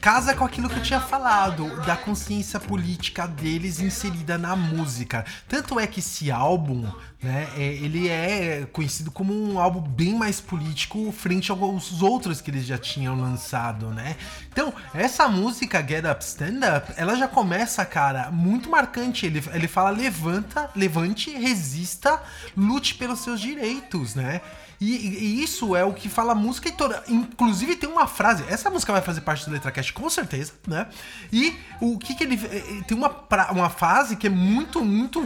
[0.00, 5.24] Casa com aquilo que eu tinha falado, da consciência política deles inserida na música.
[5.46, 6.90] Tanto é que esse álbum,
[7.22, 12.50] né, é- ele é conhecido como um álbum bem mais político frente aos outros que
[12.50, 14.16] eles já tinham lançado, né?
[14.50, 19.26] Então, essa música Get Up Stand Up, ela já começa, cara, muito marcante.
[19.26, 22.22] Ele, ele fala levanta, levante, resista,
[22.56, 24.40] lute pelos seus direitos, né?
[24.80, 27.02] E, e isso é o que fala a música toda.
[27.06, 28.44] Inclusive tem uma frase.
[28.48, 30.86] Essa música vai fazer parte do LetraCast com certeza, né?
[31.30, 32.40] E o que que ele.
[32.46, 33.14] eh, Tem uma,
[33.50, 35.22] uma frase que é muito, muito,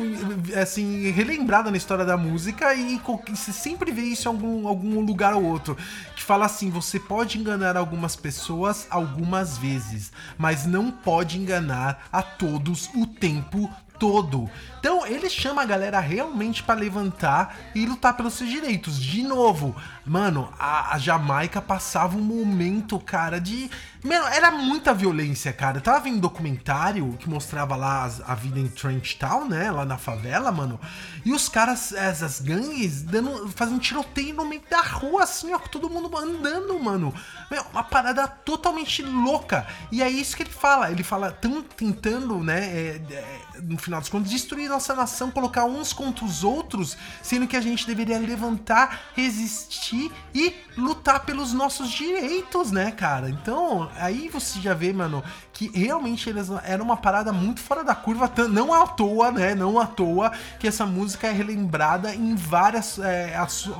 [0.52, 4.66] eh, assim, relembrada na história da música e co- você sempre vê isso em algum,
[4.66, 5.76] algum lugar ou outro.
[6.16, 12.22] Que fala assim: você pode enganar algumas pessoas algumas vezes, mas não pode enganar a
[12.22, 14.50] todos o tempo todo.
[14.78, 19.00] Então ele chama a galera realmente pra levantar e lutar pelos seus direitos.
[19.00, 19.74] De novo,
[20.04, 23.70] mano, a, a Jamaica passava um momento, cara, de.
[24.04, 25.78] Mano, era muita violência, cara.
[25.78, 29.70] Eu tava vendo um documentário que mostrava lá as- a vida em Trench Town, né?
[29.70, 30.78] Lá na favela, mano.
[31.24, 35.68] E os caras, essas gangues, dando, fazendo tiroteio no meio da rua, assim, ó, com
[35.68, 37.14] todo mundo andando, mano.
[37.50, 39.66] Meu, uma parada totalmente louca.
[39.90, 40.90] E é isso que ele fala.
[40.90, 43.40] Ele fala, tão tentando, né, é, é,
[43.84, 47.86] final dos contos, destruir nossa nação, colocar uns contra os outros, sendo que a gente
[47.86, 53.28] deveria levantar, resistir e lutar pelos nossos direitos, né, cara?
[53.28, 55.22] Então, aí você já vê, mano,
[55.54, 59.54] que realmente eles era uma parada muito fora da curva, não à toa, né?
[59.54, 62.98] Não à toa que essa música é relembrada em várias.
[62.98, 63.34] é,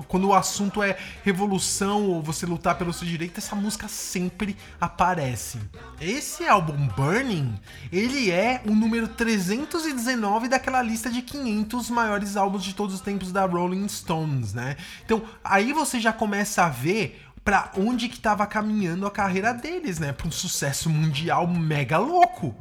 [0.07, 5.59] quando o assunto é revolução ou você lutar pelo seu direito, essa música sempre aparece.
[6.01, 7.59] Esse álbum Burning,
[7.91, 13.33] ele é o número 319 daquela lista de 500 maiores álbuns de todos os tempos
[13.33, 14.77] da Rolling Stones, né?
[15.05, 19.99] Então, aí você já começa a ver pra onde que tava caminhando a carreira deles,
[19.99, 20.13] né?
[20.13, 22.55] Pra um sucesso mundial mega louco.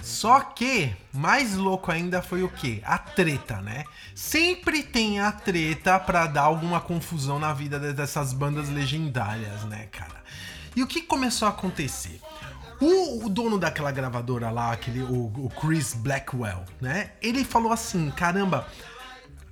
[0.00, 2.82] Só que, mais louco ainda foi o quê?
[2.84, 3.84] A treta, né?
[4.16, 9.86] Sempre tem a treta pra dar alguma confusão na vida de- dessas bandas legendárias, né,
[9.92, 10.20] cara?
[10.74, 12.20] E o que começou a acontecer?
[12.80, 17.12] O, o dono daquela gravadora lá, aquele, o, o Chris Blackwell, né?
[17.22, 18.66] Ele falou assim: caramba,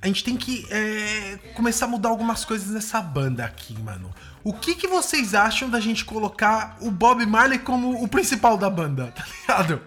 [0.02, 4.10] a gente tem que é, começar a mudar algumas coisas nessa banda aqui, mano.
[4.42, 8.70] O que, que vocês acham da gente colocar o Bob Marley como o principal da
[8.70, 9.82] banda, tá ligado?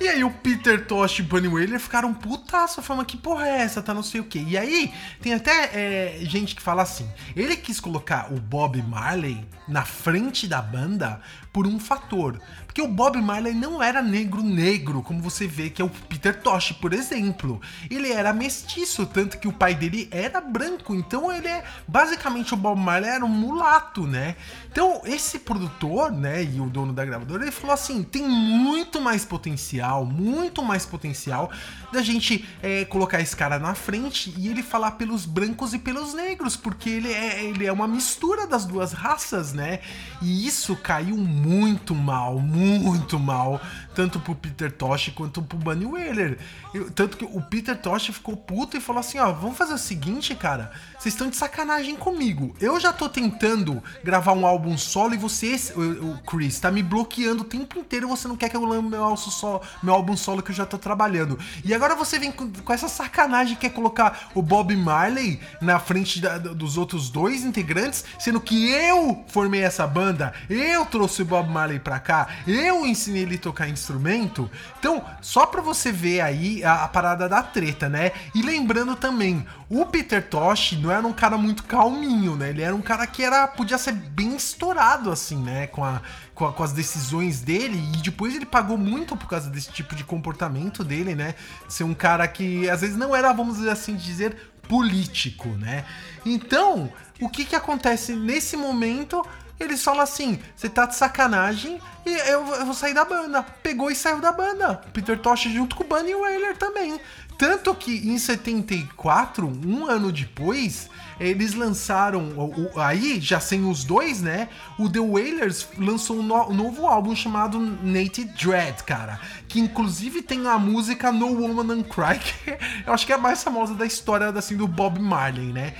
[0.00, 3.82] E aí o Peter Tosh e Bunny Wailer ficaram putaço, falando que porra é essa,
[3.82, 4.38] tá não sei o que.
[4.38, 9.44] E aí tem até é, gente que fala assim, ele quis colocar o Bob Marley
[9.66, 11.20] na frente da banda
[11.58, 12.40] por um fator.
[12.66, 16.40] Porque o Bob Marley não era negro negro, como você vê que é o Peter
[16.40, 17.60] Tosh, por exemplo.
[17.90, 20.94] Ele era mestiço, tanto que o pai dele era branco.
[20.94, 24.36] Então ele é basicamente o Bob Marley era um mulato, né?
[24.70, 29.24] Então esse produtor, né, e o dono da gravadora, ele falou assim: tem muito mais
[29.24, 31.50] potencial, muito mais potencial
[31.92, 36.14] da gente é, colocar esse cara na frente e ele falar pelos brancos e pelos
[36.14, 39.80] negros, porque ele é, ele é uma mistura das duas raças, né?
[40.22, 41.47] E isso caiu muito
[41.94, 43.60] mal, muito mal.
[43.94, 46.38] tanto pro Peter Tosh quanto pro Bunny Wailer.
[46.72, 49.78] Eu- tanto que o Peter Tosh ficou puto e falou assim: ó, vamos fazer o
[49.78, 50.70] seguinte, cara.
[51.08, 52.54] Vocês estão de sacanagem comigo.
[52.60, 57.40] Eu já tô tentando gravar um álbum solo e você, o, Chris, tá me bloqueando
[57.40, 60.50] o tempo inteiro você não quer que eu lance meu, solo, meu álbum solo que
[60.50, 61.38] eu já tô trabalhando.
[61.64, 65.78] E agora você vem com, com essa sacanagem que quer colocar o Bob Marley na
[65.80, 71.24] frente da- dos outros dois integrantes, sendo que eu formei essa banda, eu trouxe o
[71.24, 74.50] Bob Marley pra cá, eu ensinei ele a tocar instrumento.
[74.78, 78.12] Então, só pra você ver aí a, a parada da treta, né?
[78.34, 82.50] E lembrando também, o Peter Tosh não era um cara muito calminho, né?
[82.50, 86.00] Ele era um cara que era podia ser bem estourado assim, né, com a
[86.34, 89.94] com, a- com as decisões dele e depois ele pagou muito por causa desse tipo
[89.96, 91.34] de comportamento dele, né?
[91.68, 94.36] Ser um cara que às vezes não era, vamos assim dizer,
[94.68, 95.84] político, né?
[96.24, 99.24] Então, o que que acontece nesse momento?
[99.58, 103.42] Eles falam assim: você tá de sacanagem e eu, eu vou sair da banda.
[103.42, 104.76] Pegou e saiu da banda.
[104.92, 107.00] Peter Tosh junto com o Bunny Wailer também.
[107.38, 112.32] Tanto que em 74, um ano depois, eles lançaram.
[112.76, 114.48] aí, já sem os dois, né?
[114.76, 119.20] O The Wailers lançou um, no- um novo álbum chamado Native Dread, cara.
[119.46, 123.18] Que inclusive tem a música No Woman and Cry, que eu acho que é a
[123.18, 125.74] mais famosa da história assim, do Bob Marley, né?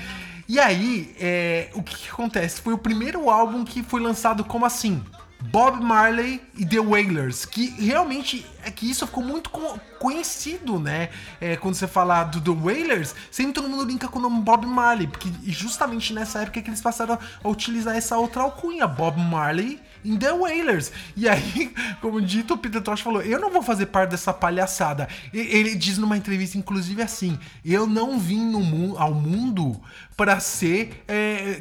[0.49, 2.61] E aí, é, o que, que acontece?
[2.61, 5.03] Foi o primeiro álbum que foi lançado como assim.
[5.41, 11.11] Bob Marley e The Wailers, que realmente é que isso ficou muito co- conhecido, né?
[11.41, 14.67] É, quando você fala do The Wailers, sempre todo mundo linka com o nome Bob
[14.67, 19.81] Marley, porque justamente nessa época que eles passaram a utilizar essa outra alcunha, Bob Marley
[20.05, 20.93] em The Wailers.
[21.17, 25.09] E aí, como dito, o Peter Tosh falou: Eu não vou fazer parte dessa palhaçada.
[25.33, 28.59] E- Ele diz numa entrevista, inclusive, assim: Eu não vim no
[28.99, 29.81] ao mundo
[30.17, 31.61] para ser é,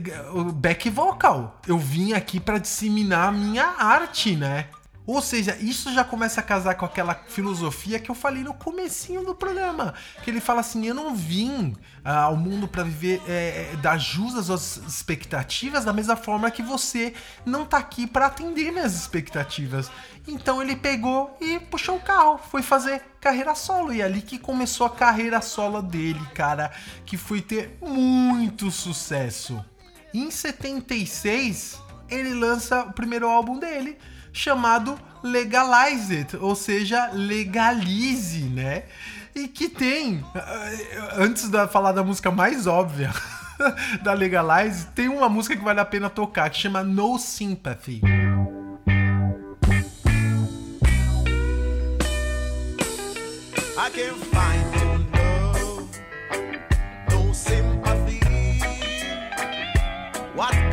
[0.53, 1.61] back vocal.
[1.67, 4.65] Eu vim aqui para disseminar a minha arte, né?
[5.07, 9.23] Ou seja, isso já começa a casar com aquela filosofia que eu falei no comecinho
[9.23, 13.73] do programa, que ele fala assim: eu não vim ah, ao mundo para viver é,
[13.81, 17.13] dar jus às suas expectativas da mesma forma que você
[17.45, 19.89] não tá aqui para atender minhas expectativas.
[20.27, 24.37] Então ele pegou e puxou o carro, foi fazer carreira solo e é ali que
[24.37, 26.69] começou a carreira solo dele, cara,
[27.05, 29.63] que foi ter muito sucesso.
[30.13, 33.97] Em 76, ele lança o primeiro álbum dele,
[34.37, 38.83] chamado Legalize It, ou seja, legalize, né?
[39.35, 43.11] E que tem, eh, antes de falar da música mais óbvia
[44.01, 48.01] da Legalize, tem uma música que vale a pena tocar, que chama No Sympathy.
[53.79, 53.89] I
[54.31, 54.67] find
[57.09, 58.19] no sympathy.
[60.35, 60.66] What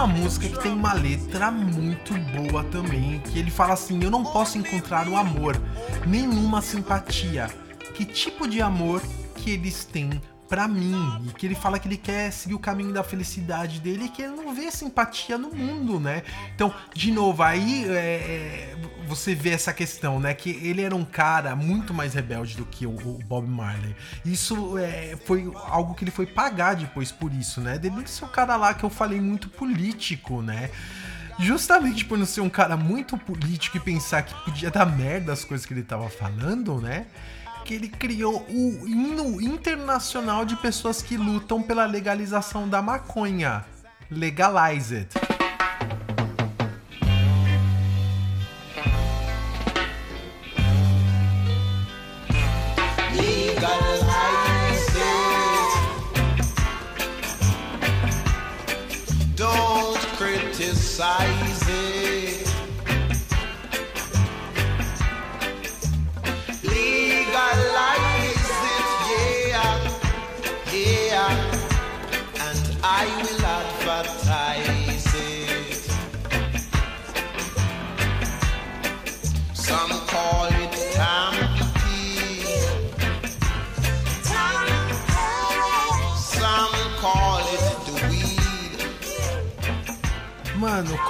[0.00, 4.24] uma música que tem uma letra muito boa também, que ele fala assim: "Eu não
[4.24, 5.60] posso encontrar o amor,
[6.06, 7.50] nenhuma simpatia.
[7.94, 9.02] Que tipo de amor
[9.34, 10.18] que eles têm
[10.50, 14.04] pra mim?" E que ele fala que ele quer seguir o caminho da felicidade dele
[14.04, 16.22] e que ele não vê simpatia no mundo, né?
[16.54, 18.76] Então, de novo, aí é, é,
[19.06, 20.34] você vê essa questão, né?
[20.34, 23.94] Que ele era um cara muito mais rebelde do que o, o Bob Marley.
[24.24, 27.78] Isso é, foi algo que ele foi pagar depois por isso, né?
[27.78, 30.70] Dele ser o cara lá que eu falei muito político, né?
[31.38, 35.44] Justamente por não ser um cara muito político e pensar que podia dar merda as
[35.44, 37.06] coisas que ele tava falando, né?
[37.74, 43.64] Ele criou o hino internacional de pessoas que lutam pela legalização da maconha.
[44.10, 45.14] Legalize it.
[53.14, 55.70] legalize it.
[59.36, 61.49] Don't criticize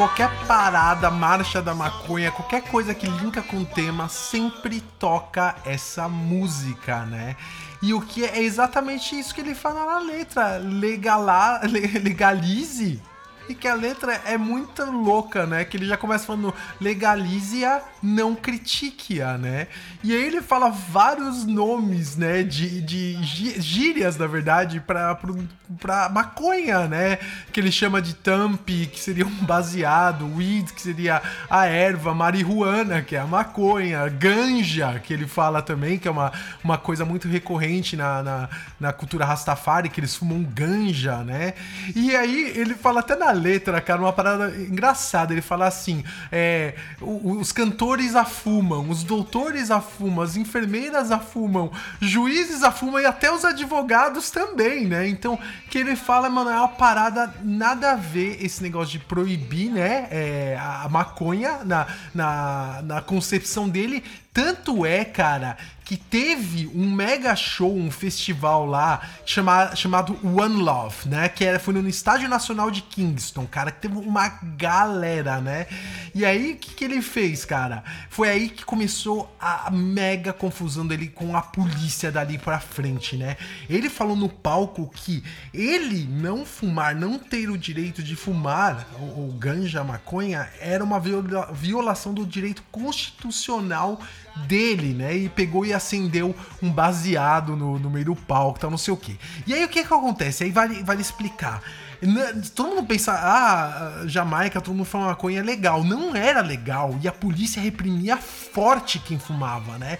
[0.01, 6.09] qualquer parada, marcha da maconha, qualquer coisa que linka com o tema, sempre toca essa
[6.09, 7.37] música, né?
[7.83, 12.99] E o que é exatamente isso que ele fala na letra: legala, le- legalize.
[13.51, 15.65] E que a letra é muito louca, né?
[15.65, 19.67] Que ele já começa falando legalize-a, não critique-a, né?
[20.05, 22.45] E aí ele fala vários nomes, né?
[22.45, 25.49] De, de gí- gírias, na verdade, pra, pro-
[25.81, 27.19] pra maconha, né?
[27.53, 31.21] Que ele chama de tamp, que seria um baseado, weed, que seria
[31.51, 36.33] a erva, marihuana, que é a maconha, ganja, que ele fala também, que é uma,
[36.63, 38.49] uma coisa muito recorrente na, na,
[38.79, 41.55] na cultura Rastafari, que eles fumam ganja, né?
[41.97, 45.33] E aí ele fala até na letra, cara, uma parada engraçada.
[45.33, 53.01] Ele fala assim: é, os cantores afumam, os doutores afumam, as enfermeiras afumam, juízes afumam
[53.01, 55.09] e até os advogados também, né?
[55.09, 55.39] Então,
[55.71, 60.09] que ele fala, mano, é uma parada nada a ver esse negócio de proibir, né?
[60.11, 64.03] é, a maconha na, na, na concepção dele.
[64.33, 65.57] Tanto é, cara,
[65.91, 71.29] que teve um mega show, um festival lá chama, chamado One Love, né?
[71.29, 75.67] Que era, foi no Estádio Nacional de Kingston, cara, que teve uma galera, né?
[76.15, 77.83] E aí, o que, que ele fez, cara?
[78.09, 83.37] Foi aí que começou a mega confusão dele com a polícia dali pra frente, né?
[83.69, 89.29] Ele falou no palco que ele não fumar, não ter o direito de fumar o,
[89.29, 94.01] o ganja, maconha, era uma viola- violação do direito constitucional
[94.47, 95.17] dele, né?
[95.17, 98.97] E pegou e acendeu um baseado no, no meio do palco, tal, não sei o
[98.97, 99.19] que.
[99.47, 100.45] E aí o que que acontece?
[100.45, 101.63] Aí vale, vale explicar.
[102.55, 105.85] Todo mundo pensa, ah, Jamaica, todo mundo fuma maconha, é legal.
[105.85, 109.99] Não era legal e a polícia reprimia forte quem fumava, né?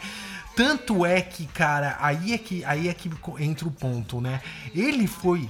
[0.57, 4.41] Tanto é que, cara, aí é que, aí é que entra o ponto, né?
[4.75, 5.49] Ele foi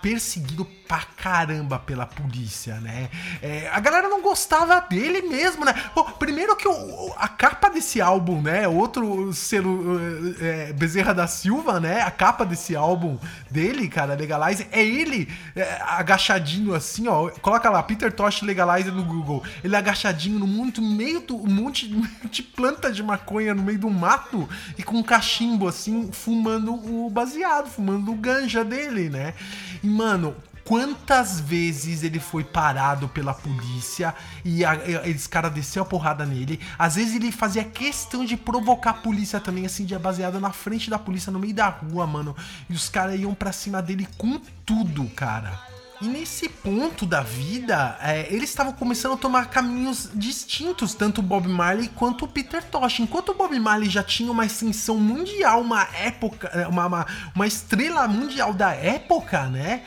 [0.00, 3.10] perseguido pra caramba pela polícia, né?
[3.42, 5.74] É, a galera não gostava dele mesmo, né?
[5.94, 8.66] Pô, primeiro que o- a capa desse álbum, né?
[8.66, 10.00] Outro selo
[10.40, 12.00] é, Bezerra da Silva, né?
[12.00, 13.18] A capa desse álbum
[13.50, 17.28] dele, cara, Legalize, é ele é, agachadinho assim, ó.
[17.42, 19.42] Coloca lá, Peter Tosh Legalize no Google.
[19.62, 21.86] Ele agachadinho no muito meio do um monte
[22.30, 27.10] de planta de maconha no meio do mato e com um cachimbo assim, fumando o
[27.10, 29.34] baseado, fumando o ganja dele, né?
[29.82, 30.34] E, mano,
[30.68, 34.14] quantas vezes ele foi parado pela polícia
[34.44, 36.60] e a, e- eles caras desceu a porrada nele.
[36.78, 40.90] Às vezes ele fazia questão de provocar a polícia também, assim, de baseada na frente
[40.90, 42.36] da polícia, no meio da rua, mano.
[42.68, 45.58] E os caras iam pra cima dele com tudo, cara.
[46.00, 51.24] E nesse ponto da vida, é, eles estavam começando a tomar caminhos distintos, tanto o
[51.24, 53.00] Bob Marley quanto o Peter Tosh.
[53.00, 57.46] Enquanto o Bob Marley já tinha uma extensão mundial, uma época, é, uma, uma, uma
[57.48, 59.82] estrela mundial da época, né?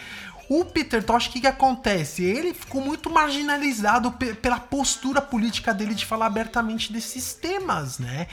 [0.53, 2.23] O Peter Tosh, o que, que acontece?
[2.25, 8.27] Ele ficou muito marginalizado pe- pela postura política dele de falar abertamente desses temas, né?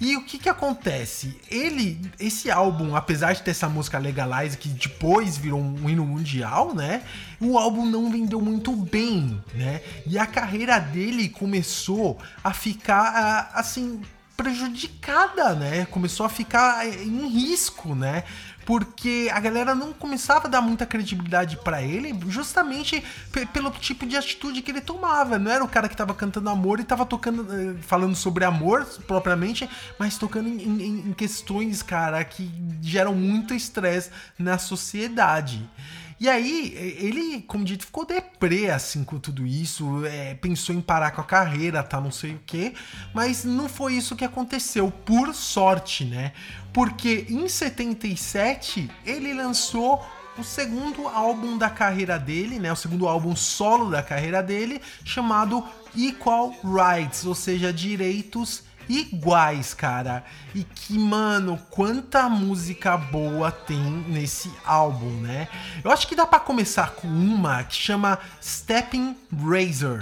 [0.00, 1.36] E o que que acontece?
[1.50, 6.72] Ele, esse álbum, apesar de ter essa música Legalize, que depois virou um hino mundial,
[6.72, 7.02] né?
[7.40, 9.82] O álbum não vendeu muito bem, né?
[10.06, 14.00] E a carreira dele começou a ficar, assim,
[14.36, 15.86] prejudicada, né?
[15.86, 18.22] Começou a ficar eh, em risco, né?
[18.66, 24.04] Porque a galera não começava a dar muita credibilidade pra ele, justamente pe- pelo tipo
[24.04, 25.38] de atitude que ele tomava.
[25.38, 28.84] Não era o cara que tava cantando amor e tava tocando, eh, falando sobre amor
[29.06, 32.50] propriamente, mas tocando em, em- em questões, cara, que
[32.82, 35.64] geram muito estresse na sociedade.
[36.18, 41.10] E aí, ele, como dito, ficou deprê, assim, com tudo isso, é, pensou em parar
[41.10, 42.72] com a carreira, tá, não sei o quê,
[43.12, 46.32] mas não foi isso que aconteceu, por sorte, né?
[46.72, 50.04] Porque em 77, ele lançou
[50.38, 52.72] o segundo álbum da carreira dele, né?
[52.72, 55.64] O segundo álbum solo da carreira dele, chamado
[55.94, 60.24] Equal Rights, ou seja, direitos iguais, cara.
[60.54, 65.48] E que, mano, quanta música boa tem nesse álbum, né?
[65.82, 70.00] Eu acho que dá pra começar com uma que chama Stepping Razor.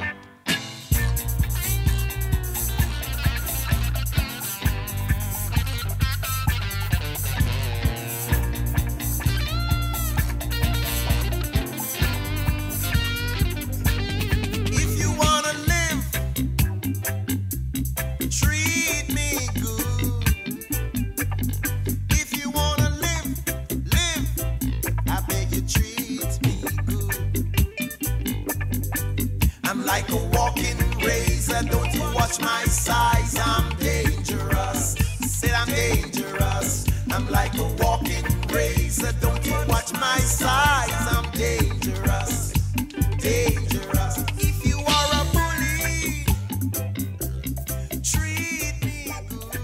[29.84, 31.62] like a walking razor.
[31.62, 33.36] Don't you watch my size?
[33.38, 34.96] I'm dangerous.
[35.22, 36.86] I said I'm dangerous.
[37.10, 39.12] I'm like a walking razor.
[39.20, 41.06] Don't you watch my size?
[41.14, 42.52] I'm dangerous.
[43.18, 44.24] Dangerous.
[44.38, 46.24] If you are a bully,
[48.02, 49.60] treat me good.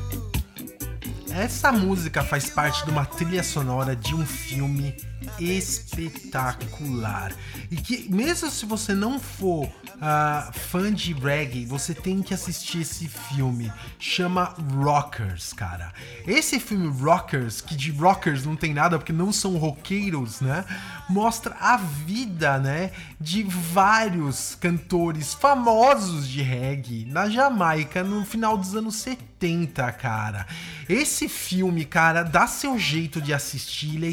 [1.34, 4.94] Essa música faz parte de uma trilha sonora de um filme
[5.38, 7.32] espetacular.
[7.70, 12.80] E que, mesmo se você não for ah, fã de reggae, você tem que assistir
[12.80, 13.72] esse filme.
[13.96, 15.92] Chama Rockers, cara.
[16.26, 20.64] Esse filme Rockers, que de rockers não tem nada porque não são roqueiros, né?
[21.08, 22.90] Mostra a vida, né?
[23.20, 30.44] De vários cantores famosos de reggae na Jamaica no final dos anos 70, cara.
[30.88, 34.10] Esse filme, cara, dá seu jeito de assistir, ele é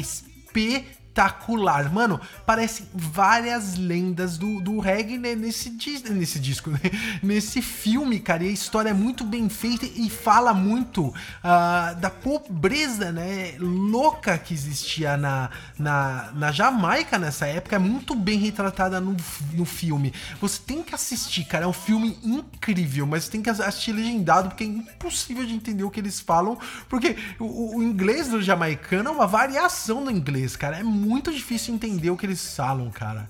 [1.18, 1.92] espetacular.
[1.92, 5.76] Mano, parecem várias lendas do, do reggae né, nesse,
[6.10, 6.80] nesse disco, né?
[7.22, 8.44] nesse filme, cara.
[8.44, 11.12] E a história é muito bem feita e fala muito
[11.42, 13.54] ah, da pobreza, né?
[13.58, 17.76] Louca que existia na, na, na Jamaica nessa época.
[17.76, 19.16] É muito bem retratada no,
[19.52, 20.12] no filme.
[20.40, 21.64] Você tem que assistir, cara.
[21.64, 25.90] É um filme incrível, mas tem que assistir legendado porque é impossível de entender o
[25.90, 26.58] que eles falam.
[26.88, 30.78] Porque o, o inglês do jamaicano é uma variação do inglês, cara.
[30.78, 33.28] É muito difícil entender o que eles falam, cara.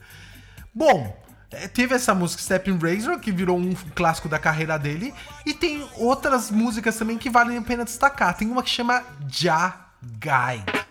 [0.75, 1.17] Bom,
[1.51, 2.43] é, teve essa música
[2.79, 5.15] Razor, que virou um clássico da carreira dele,
[5.47, 8.37] e tem outras músicas também que valem a pena destacar.
[8.37, 10.88] Tem uma que chama Ja Guide.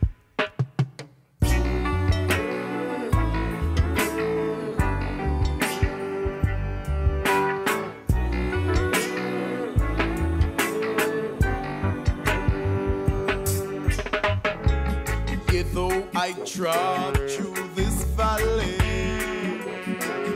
[16.27, 18.75] I trod through this valley,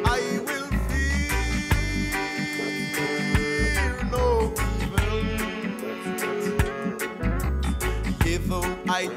[0.05, 0.69] I will
[2.87, 4.53] fear no
[8.25, 8.63] evil.
[8.89, 9.07] I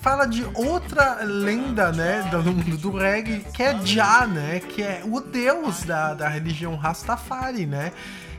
[0.00, 5.02] fala de outra lenda, né, do mundo do reggae, que é Jah, né, que é
[5.04, 7.92] o deus da, da religião Rastafari, né,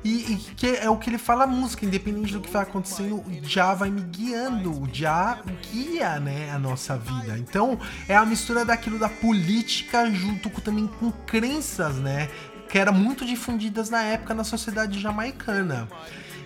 [0.03, 3.17] e, e que é o que ele fala na música, independente do que vai acontecendo,
[3.17, 5.39] o Jah vai me guiando, o Jah
[5.71, 7.37] guia, né, a nossa vida.
[7.37, 12.27] Então, é a mistura daquilo da política junto com, também com crenças, né,
[12.67, 15.87] que eram muito difundidas na época na sociedade jamaicana.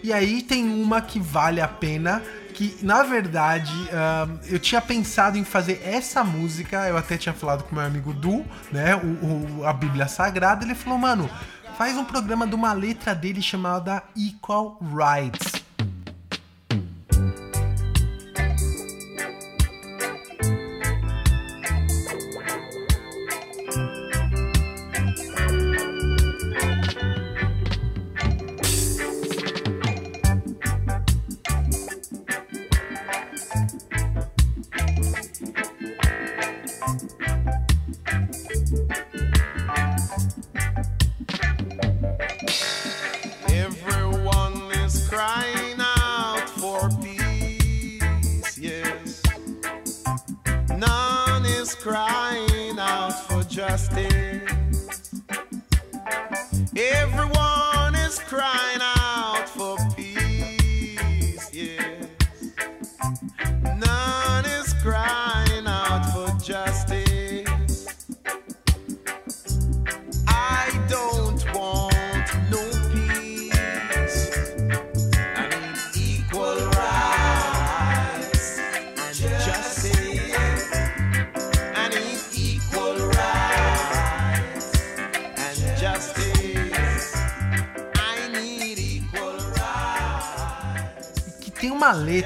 [0.03, 2.21] E aí tem uma que vale a pena,
[2.55, 7.63] que na verdade ahn, eu tinha pensado em fazer essa música, eu até tinha falado
[7.63, 11.29] com meu amigo Du, né, o, o- a Bíblia Sagrada, ele falou, mano,
[11.77, 15.54] faz um programa de uma letra dele chamada Equal Rights.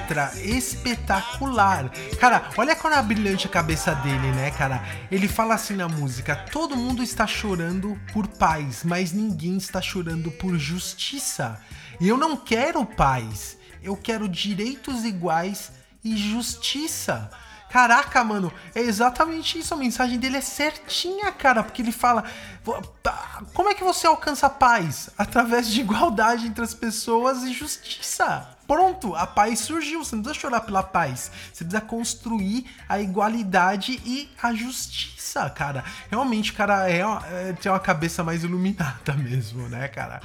[0.09, 1.89] Letra espetacular.
[2.19, 4.83] Cara, olha qual é brilhante a cabeça dele, né, cara?
[5.11, 10.31] Ele fala assim na música: todo mundo está chorando por paz, mas ninguém está chorando
[10.31, 11.59] por justiça.
[11.99, 15.71] E eu não quero paz, eu quero direitos iguais
[16.03, 17.29] e justiça.
[17.69, 19.75] Caraca, mano, é exatamente isso.
[19.75, 22.23] A mensagem dele é certinha, cara, porque ele fala:
[22.63, 25.11] "Vo- tá, como é que você alcança paz?
[25.15, 28.57] Através de igualdade entre as pessoas e justiça.
[28.69, 30.05] Pronto, a paz surgiu.
[30.05, 31.31] Você não precisa chorar pela paz.
[31.51, 35.18] Você precisa construir a igualdade e a justiça,
[35.55, 35.83] cara.
[36.09, 40.21] Realmente, cara, é, é tem uma cabeça mais iluminada mesmo, né, cara?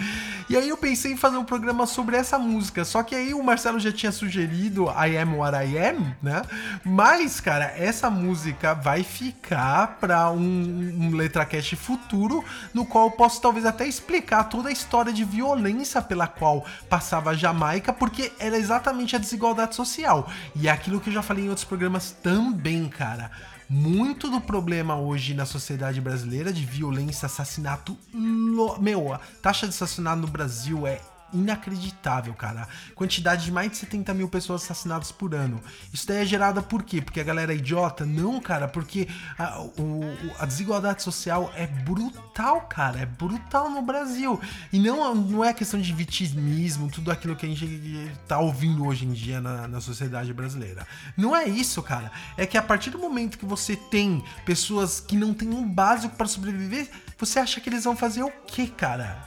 [0.48, 2.84] E aí eu pensei em fazer um programa sobre essa música.
[2.84, 6.42] Só que aí o Marcelo já tinha sugerido I Am What I Am, né?
[6.84, 13.40] Mas, cara, essa música vai ficar pra um, um LetraCast futuro, no qual eu posso
[13.40, 18.56] talvez até explicar toda a história de violência pela qual passava a Jamaica, porque era
[18.56, 20.30] exatamente a desigualdade social.
[20.54, 23.30] E é aquilo que eu já falei em outros programas também, cara.
[23.76, 27.98] Muito do problema hoje na sociedade brasileira de violência, assassinato.
[28.14, 31.00] lo- Meu, a taxa de assassinato no Brasil é
[31.34, 32.68] inacreditável, cara.
[32.94, 35.60] Quantidade de mais de 70 mil pessoas assassinadas por ano.
[35.92, 37.00] Isso daí é gerada por quê?
[37.02, 38.04] Porque a galera é idiota?
[38.06, 39.08] Não, cara, porque
[39.38, 43.00] a, o- a desigualdade social é brutal, cara.
[43.00, 44.40] É brutal no Brasil.
[44.72, 49.04] E não, não é questão de vitimismo, tudo aquilo que a gente tá ouvindo hoje
[49.04, 50.86] em dia na, na sociedade brasileira.
[51.16, 52.10] Não é isso, cara.
[52.36, 56.14] É que a partir do momento que você tem pessoas que não têm um básico
[56.16, 59.24] para sobreviver, você acha que eles vão fazer o quê, cara?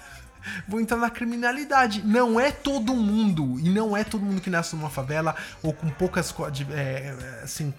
[0.68, 2.02] Vou entrar na criminalidade.
[2.06, 5.90] Não é todo mundo, e não é todo mundo que nasce numa favela ou com
[5.90, 6.34] poucas
[6.72, 7.74] é, assim,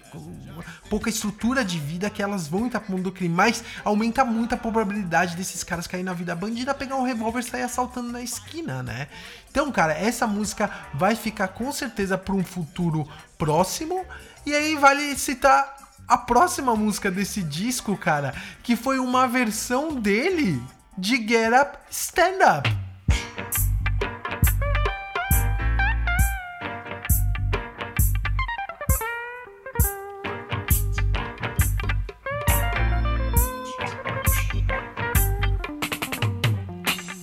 [0.89, 4.53] pouca estrutura de vida que elas vão entrar pro mundo do crime, mas aumenta muito
[4.53, 8.21] a probabilidade desses caras caírem na vida bandida, pegar um revólver e sair assaltando na
[8.21, 9.07] esquina, né?
[9.49, 13.07] Então, cara, essa música vai ficar com certeza para um futuro
[13.37, 14.05] próximo,
[14.45, 20.61] e aí vale citar a próxima música desse disco, cara, que foi uma versão dele
[20.99, 22.67] de Get Up, Stand Up.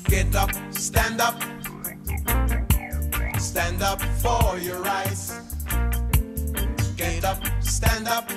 [0.09, 1.43] Get up, stand up.
[3.39, 5.35] Stand up for your rights.
[6.97, 8.31] Get up, stand up.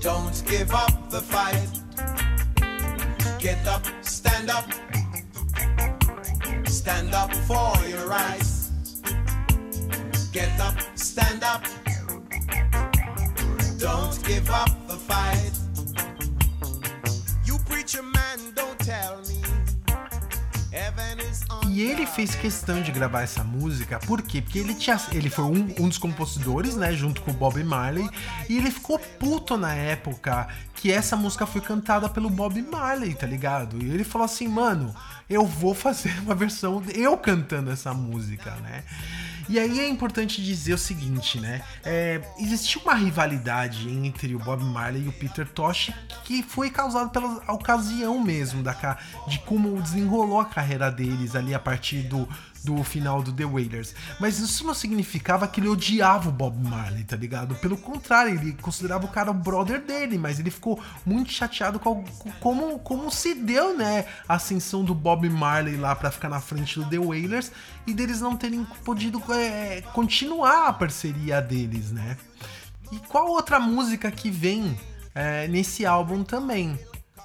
[0.00, 1.75] Don't give up the fight.
[3.46, 4.68] Get up, stand up.
[6.66, 8.72] Stand up for your rights.
[10.32, 11.64] Get up, stand up.
[13.78, 15.52] Don't give up the fight.
[17.44, 19.45] You preacher man, don't tell me.
[21.68, 24.40] E ele fez questão de gravar essa música, por quê?
[24.40, 28.08] Porque ele tinha, ele foi um, um dos compositores, né, junto com o Bob Marley,
[28.48, 33.26] e ele ficou puto na época que essa música foi cantada pelo Bob Marley, tá
[33.26, 33.82] ligado?
[33.82, 34.94] E ele falou assim, mano,
[35.28, 38.84] eu vou fazer uma versão eu cantando essa música, né?
[39.48, 41.62] E aí é importante dizer o seguinte, né?
[41.84, 45.92] É, existiu uma rivalidade entre o Bob Marley e o Peter Tosh
[46.24, 51.58] que foi causada pela ocasião mesmo da, de como desenrolou a carreira deles ali a
[51.58, 52.28] partir do,
[52.66, 53.94] do final do The Wailers.
[54.18, 57.54] Mas isso não significava que ele odiava o Bob Marley, tá ligado?
[57.54, 62.02] Pelo contrário, ele considerava o cara o brother dele, mas ele ficou muito chateado com,
[62.02, 66.40] com como, como se deu, né, a ascensão do Bob Marley lá pra ficar na
[66.40, 67.52] frente do The Wailers
[67.86, 72.16] e deles não terem podido é, continuar a parceria deles, né?
[72.90, 74.76] E qual outra música que vem
[75.14, 76.78] é, nesse álbum também?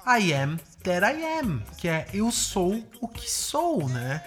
[0.06, 4.22] I Am That I Am, que é Eu Sou o que Sou, né?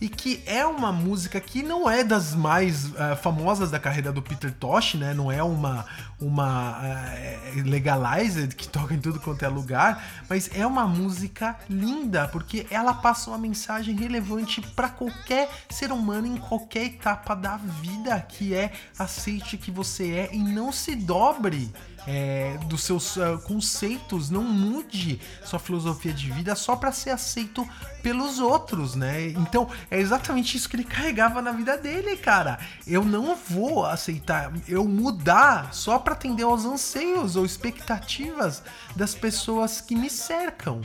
[0.00, 4.20] E que é uma música que não é das mais eh, famosas da carreira do
[4.20, 5.14] Peter Tosh, né?
[5.14, 5.86] Não é uma,
[6.20, 12.28] uma eh, legalized que toca em tudo quanto é lugar, mas é uma música linda
[12.28, 18.20] porque ela passa uma mensagem relevante para qualquer ser humano em qualquer etapa da vida,
[18.20, 21.72] que é aceite que você é e não se dobre
[22.06, 27.66] é, dos seus ah, conceitos, não mude sua filosofia de vida só para ser aceito
[28.02, 29.28] pelos outros, né?
[29.28, 32.58] Então é exatamente isso que ele carregava na vida dele, cara.
[32.86, 38.62] Eu não vou aceitar eu mudar só para atender aos anseios ou expectativas
[38.94, 40.82] das pessoas que me cercam.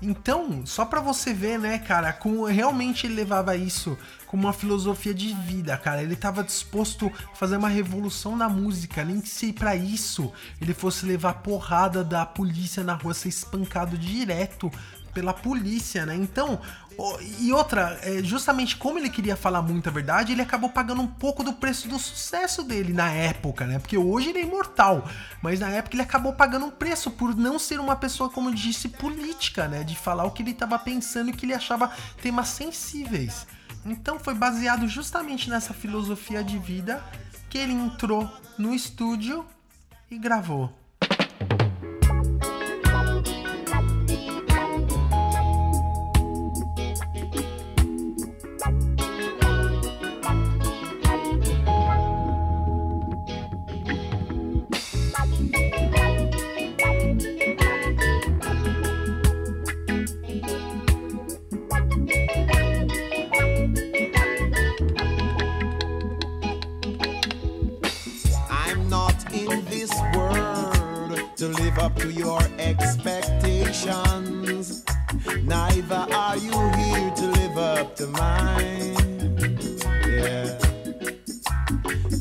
[0.00, 5.14] Então, só pra você ver, né, cara, como realmente ele levava isso como uma filosofia
[5.14, 6.02] de vida, cara.
[6.02, 10.74] Ele tava disposto a fazer uma revolução na música, nem que se pra isso ele
[10.74, 14.70] fosse levar porrada da polícia na rua, ser espancado direto
[15.16, 16.14] pela polícia, né?
[16.14, 16.60] Então,
[16.98, 21.06] o- e outra, é, justamente como ele queria falar muita verdade, ele acabou pagando um
[21.06, 23.78] pouco do preço do sucesso dele na época, né?
[23.78, 25.08] Porque hoje ele é imortal,
[25.40, 28.90] mas na época ele acabou pagando um preço por não ser uma pessoa, como disse,
[28.90, 29.82] política, né?
[29.82, 31.90] De falar o que ele estava pensando e que ele achava
[32.20, 33.46] temas sensíveis.
[33.86, 37.02] Então foi baseado justamente nessa filosofia de vida
[37.48, 39.46] que ele entrou no estúdio
[40.10, 40.70] e gravou.
[71.36, 74.82] to live up to your expectations.
[75.42, 78.96] Neither are you here to live up to mine.
[80.08, 80.58] Yeah.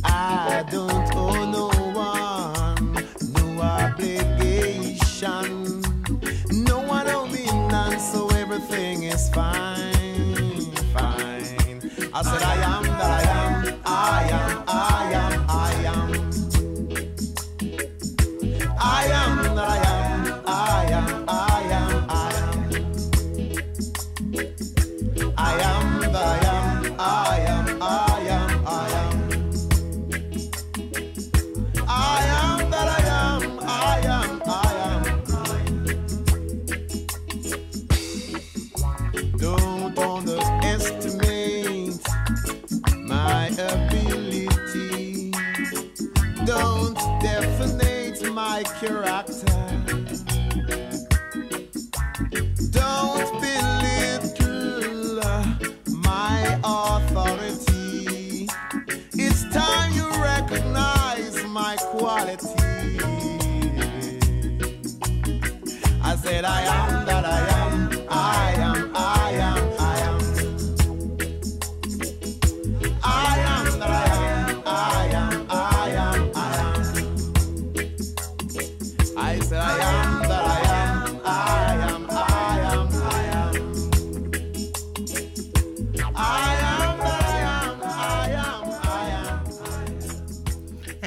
[0.03, 2.93] I don't owe no one,
[3.31, 5.54] no obligation.
[48.89, 49.44] My character.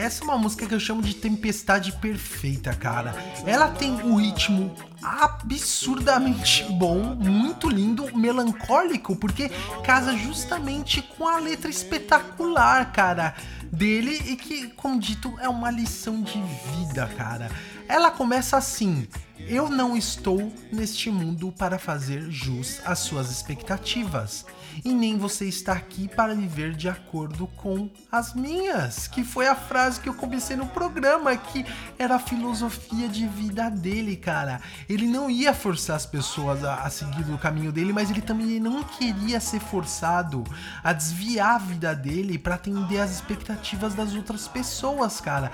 [0.08, 3.14] Essa é uma música que eu chamo de tempestade perfeita, cara.
[3.44, 9.50] Ela tem um ritmo absurdamente bom, muito lindo, melancólico, porque
[9.84, 13.34] casa justamente com a letra espetacular, cara,
[13.70, 17.50] dele e que, como dito, é uma lição de vida, cara.
[17.86, 19.06] Ela começa assim:
[19.46, 24.44] Eu não estou neste mundo para fazer jus às suas expectativas.
[24.84, 29.08] E nem você está aqui para viver de acordo com as minhas.
[29.08, 31.64] Que foi a frase que eu comecei no programa, que
[31.98, 34.60] era a filosofia de vida dele, cara.
[34.88, 38.60] Ele não ia forçar as pessoas a, a seguir o caminho dele, mas ele também
[38.60, 40.44] não queria ser forçado
[40.82, 45.50] a desviar a vida dele para atender as expectativas das outras pessoas, cara.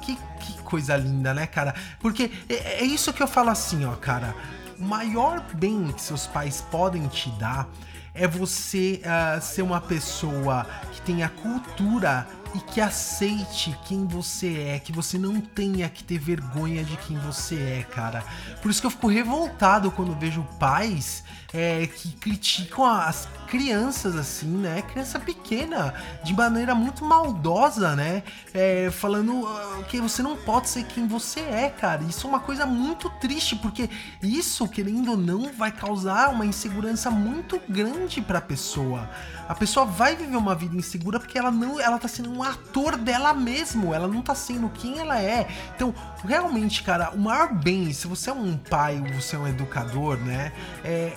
[0.00, 1.74] Que, que coisa linda, né, cara?
[2.00, 4.34] Porque é, é isso que eu falo assim, ó, cara.
[4.78, 7.68] O maior bem que seus pais podem te dar
[8.12, 14.78] é você ah, ser uma pessoa que tenha cultura e que aceite quem você é,
[14.78, 18.22] que você não tenha que ter vergonha de quem você é, cara.
[18.62, 21.24] Por isso que eu fico revoltado quando vejo pais
[21.54, 24.82] é, que criticam as crianças assim, né?
[24.82, 25.94] Criança pequena,
[26.24, 28.24] de maneira muito maldosa, né?
[28.52, 32.02] É, falando ah, que você não pode ser quem você é, cara.
[32.02, 33.88] Isso é uma coisa muito triste, porque
[34.20, 39.08] isso, querendo ou não, vai causar uma insegurança muito grande pra pessoa.
[39.48, 42.96] A pessoa vai viver uma vida insegura porque ela não, ela tá sendo um ator
[42.96, 45.46] dela mesmo, ela não tá sendo quem ela é.
[45.76, 45.94] Então,
[46.24, 50.16] realmente, cara, o maior bem, se você é um pai ou você é um educador,
[50.16, 50.52] né?
[50.82, 51.12] É,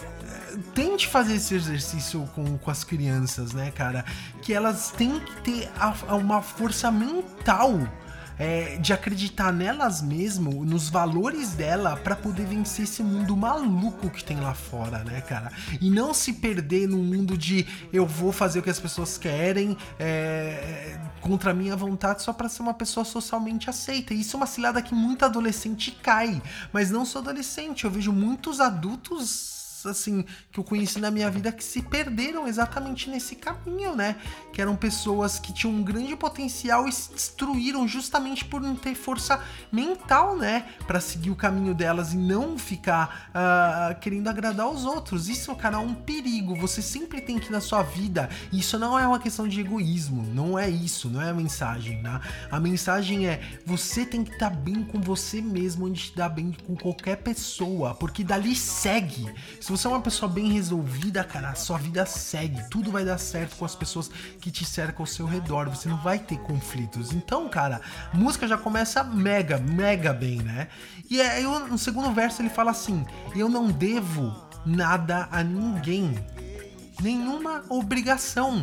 [0.74, 4.04] tente fazer esse exercício com, com as crianças, né, cara?
[4.42, 7.80] Que elas têm que ter a- a- uma força mental
[8.40, 14.24] é, de acreditar nelas mesmo, nos valores dela, pra poder vencer esse mundo maluco que
[14.24, 15.52] tem lá fora, né, cara?
[15.82, 19.76] E não se perder num mundo de eu vou fazer o que as pessoas querem
[19.98, 24.14] é, contra a minha vontade só pra ser uma pessoa socialmente aceita.
[24.14, 26.40] Isso é uma cilada que muito adolescente cai.
[26.72, 31.52] Mas não sou adolescente, eu vejo muitos adultos assim que eu conheci na minha vida
[31.52, 34.16] que se perderam exatamente nesse caminho, né?
[34.54, 38.96] Que eram pessoas que tinham um grande potencial e se destruíram justamente por não ter
[38.96, 39.42] força
[39.72, 40.66] mental, né?
[40.88, 45.30] Pra seguir o caminho delas e não ficar ah, querendo agradar os outros.
[45.30, 46.56] Isso, cara, é um perigo.
[46.56, 48.30] Você sempre tem que na sua vida.
[48.52, 52.20] Isso não é uma questão de egoísmo, não é isso, não é a mensagem, né?
[52.50, 56.56] A mensagem é você tem que estar bem com você mesmo antes de dar bem
[56.66, 59.26] com qualquer pessoa, porque dali segue.
[59.68, 62.64] Se você é uma pessoa bem resolvida, cara, a sua vida segue.
[62.70, 65.68] Tudo vai dar certo com as pessoas que te cercam ao seu redor.
[65.68, 67.12] Você não vai ter conflitos.
[67.12, 67.82] Então, cara,
[68.14, 70.70] música já começa mega, mega bem, né?
[71.10, 74.34] E aí, no segundo verso, ele fala assim: Eu não devo
[74.66, 76.16] nada a ninguém.
[77.02, 78.62] Nenhuma obrigação.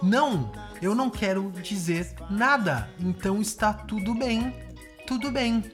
[0.00, 2.88] Não, eu não quero dizer nada.
[3.00, 4.54] Então está tudo bem.
[5.04, 5.64] Tudo bem.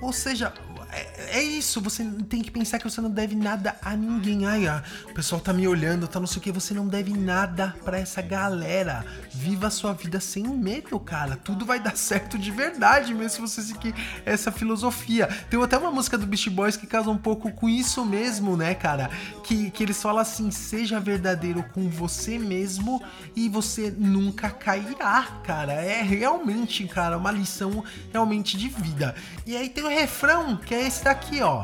[0.00, 0.50] Ou seja,
[1.30, 4.46] é- isso, você tem que pensar que você não deve nada a ninguém.
[4.46, 7.12] Ai, ah, o pessoal tá me olhando, tá não sei o que, você não deve
[7.12, 9.04] nada pra essa galera.
[9.32, 11.36] Viva a sua vida sem medo, cara.
[11.36, 13.94] Tudo vai dar certo de verdade, mesmo se você seguir
[14.24, 15.26] essa filosofia.
[15.48, 18.74] Tem até uma música do Beast Boys que casa um pouco com isso mesmo, né,
[18.74, 19.10] cara?
[19.42, 23.02] Que, que eles falam assim: seja verdadeiro com você mesmo
[23.36, 25.72] e você nunca cairá, cara.
[25.72, 29.14] É realmente, cara, uma lição realmente de vida.
[29.46, 31.62] E aí tem o refrão, que é esse daqui, ó.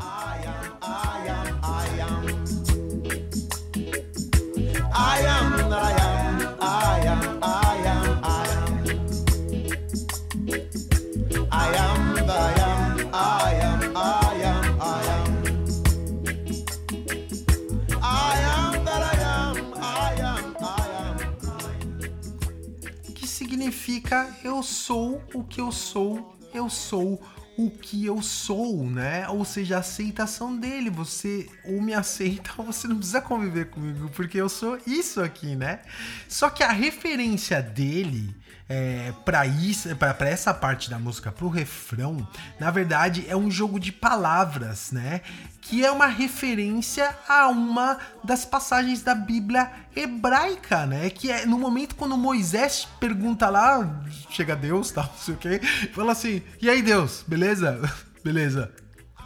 [23.14, 27.20] Que significa eu sou o que eu sou, eu sou
[27.66, 29.28] o que eu sou, né?
[29.28, 30.88] Ou seja, a aceitação dele.
[30.90, 35.54] Você ou me aceita ou você não precisa conviver comigo, porque eu sou isso aqui,
[35.54, 35.80] né?
[36.26, 38.34] Só que a referência dele
[38.70, 42.26] é, para isso, para essa parte da música, pro refrão,
[42.60, 45.22] na verdade é um jogo de palavras, né?
[45.60, 51.10] Que é uma referência a uma das passagens da Bíblia hebraica, né?
[51.10, 55.58] Que é no momento quando Moisés pergunta lá, chega Deus, tal, não sei o que,
[55.92, 57.80] fala assim: "E aí, Deus, beleza?
[58.22, 58.72] beleza?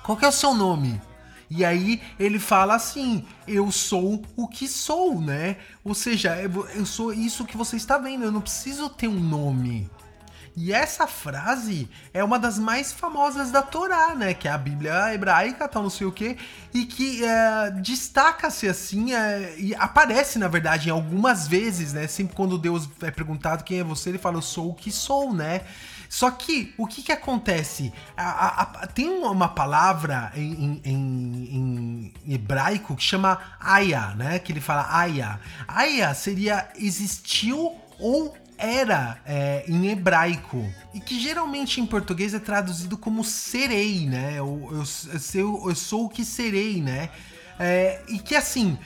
[0.02, 0.98] Qual que é o seu nome?"
[1.50, 5.56] E aí ele fala assim: eu sou o que sou, né?
[5.84, 9.20] Ou seja, eu eu sou isso que você está vendo, eu não preciso ter um
[9.20, 9.90] nome.
[10.56, 14.34] E essa frase é uma das mais famosas da Torá, né?
[14.34, 16.36] Que é a Bíblia hebraica, tal, não sei o quê,
[16.72, 22.06] e que é, destaca-se assim, é, e aparece, na verdade, em algumas vezes, né?
[22.06, 25.34] Sempre quando Deus é perguntado quem é você, ele fala, eu sou o que sou,
[25.34, 25.62] né?
[26.14, 27.92] Só que o que que acontece?
[28.16, 34.38] A- a- a- tem uma palavra em, em- em- hebraico que chama aya, né?
[34.38, 35.40] Que ele fala aya.
[35.66, 40.64] Aya seria existiu ou era é, em hebraico
[40.94, 44.34] e que geralmente em português é traduzido como serei, né?
[44.38, 47.10] Eu, eu, eu, sou- eu sou o que serei, né?
[47.58, 48.78] É, e que assim,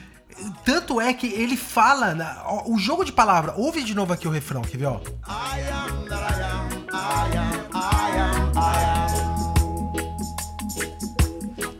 [0.65, 4.31] tanto é que ele fala, na- o jogo de palavra, ouve de novo aqui o
[4.31, 4.99] refrão, quer ver, ó?
[5.27, 9.09] I am that I am, I am, I am, I am.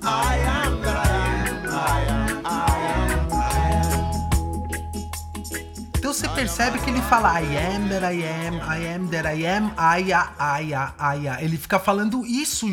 [0.02, 0.49] I am
[6.10, 9.46] Então você percebe que ele fala I am that I am, I am that I
[9.46, 11.38] am, aya, aya, aya.
[11.40, 12.66] Ele fica falando isso,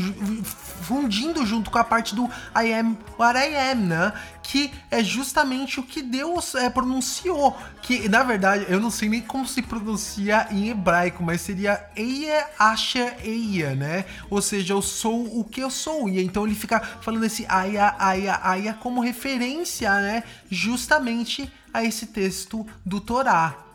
[0.80, 2.24] fundindo junto com a parte do
[2.56, 4.14] I am what I am, né?
[4.42, 7.54] Que é justamente o que Deus é, pronunciou.
[7.82, 12.48] Que na verdade eu não sei nem como se pronuncia em hebraico, mas seria Eia
[12.58, 14.06] Asher Eia, né?
[14.30, 16.08] Ou seja, eu sou o que eu sou.
[16.08, 20.22] E então ele fica falando esse aya, aya, aya como referência, né?
[20.50, 23.66] Justamente a esse texto do Torá.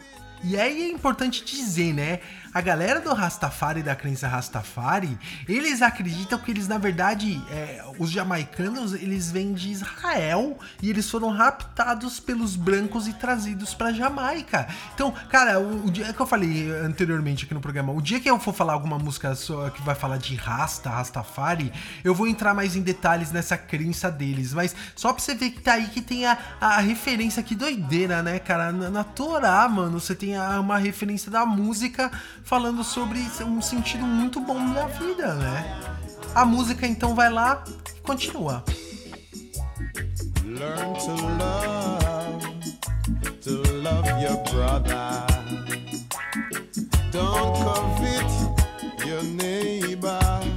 [0.43, 2.19] E aí é importante dizer, né?
[2.53, 5.17] A galera do Rastafari, da crença Rastafari,
[5.47, 11.09] eles acreditam que eles, na verdade, é, os jamaicanos, eles vêm de Israel e eles
[11.09, 14.67] foram raptados pelos brancos e trazidos pra Jamaica.
[14.93, 18.29] Então, cara, o, o dia que eu falei anteriormente aqui no programa, o dia que
[18.29, 19.33] eu for falar alguma música
[19.73, 21.71] que vai falar de Rasta, Rastafari,
[22.03, 24.53] eu vou entrar mais em detalhes nessa crença deles.
[24.53, 28.21] Mas só pra você ver que tá aí que tem a, a referência, que doideira,
[28.21, 28.73] né, cara?
[28.73, 32.11] Na, na Torá, mano, você tem a- uma referência da música
[32.43, 35.81] falando sobre um sentido muito bom da vida, né?
[36.33, 38.63] A música então vai lá e continua.
[40.45, 42.45] Learn to love,
[43.41, 45.25] to love your brother.
[47.11, 50.50] Don't covet your neighbor.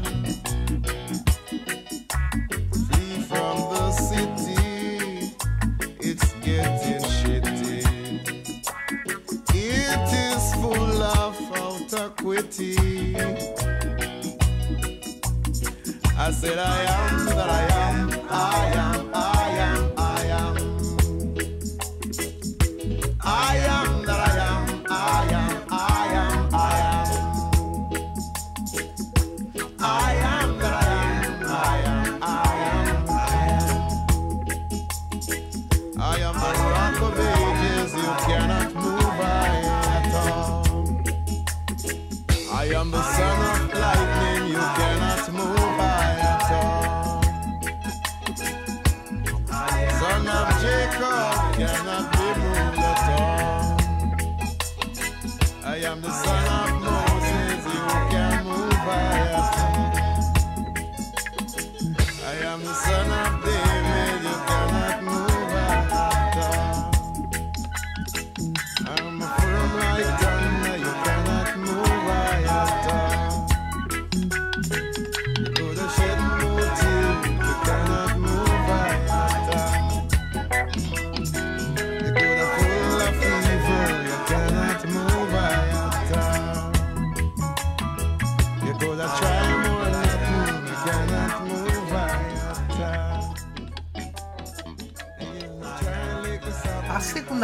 [11.94, 12.76] Autoquity.
[16.16, 20.56] I said I am that I am, I am, I am, I am.
[23.20, 23.93] I am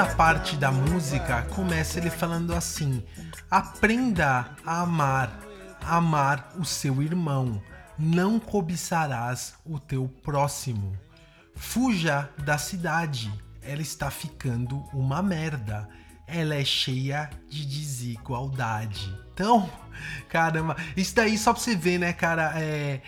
[0.01, 3.05] segunda parte da música começa ele falando assim:
[3.51, 5.41] aprenda a amar,
[5.83, 7.63] amar o seu irmão,
[7.99, 10.97] não cobiçarás o teu próximo.
[11.55, 15.87] Fuja da cidade, ela está ficando uma merda.
[16.27, 19.15] Ela é cheia de desigualdade.
[19.35, 19.69] Então,
[20.29, 22.53] caramba, isso daí só pra você ver, né, cara?
[22.57, 23.01] é,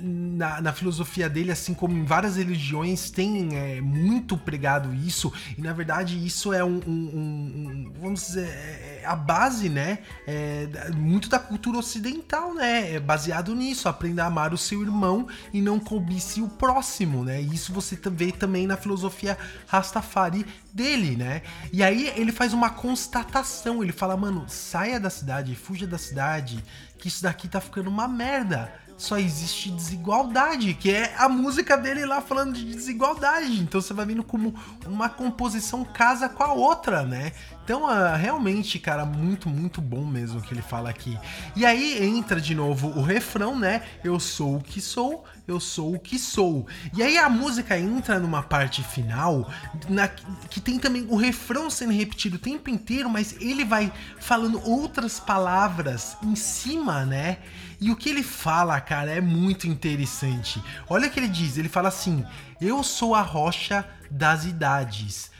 [0.00, 5.32] na, na filosofia dele, assim como em várias religiões, tem é, muito pregado isso.
[5.56, 6.80] E na verdade, isso é um.
[6.86, 9.98] um- um- um- vamos dizer, é a base, né?
[10.26, 12.94] é, muito da cultura ocidental, né?
[12.94, 13.88] É baseado nisso.
[13.88, 17.42] Aprenda a amar o seu irmão e não cobice o próximo, né?
[17.42, 19.36] E isso você vê também na filosofia
[19.66, 21.42] Rastafari dele, né?
[21.72, 26.62] E aí ele faz uma constatação, ele fala, mano, saia da cidade, fuja da cidade,
[26.98, 28.72] que isso daqui tá ficando uma merda.
[29.00, 33.58] Só existe desigualdade, que é a música dele lá falando de desigualdade.
[33.58, 34.54] Então você vai vendo como
[34.86, 37.32] uma composição casa com a outra, né?
[37.64, 41.18] Então, ah, realmente, cara, muito, muito bom mesmo o que ele fala aqui.
[41.56, 43.84] E aí entra de novo o refrão, né?
[44.04, 46.66] Eu sou o que sou, eu sou o que sou.
[46.94, 49.50] E aí a música entra numa parte final
[49.88, 54.60] na- que tem também o refrão sendo repetido o tempo inteiro, mas ele vai falando
[54.68, 57.38] outras palavras em cima, né?
[57.80, 60.62] E o que ele fala, cara, é muito interessante.
[60.88, 62.24] Olha o que ele diz: ele fala assim,
[62.60, 65.30] eu sou a rocha das idades.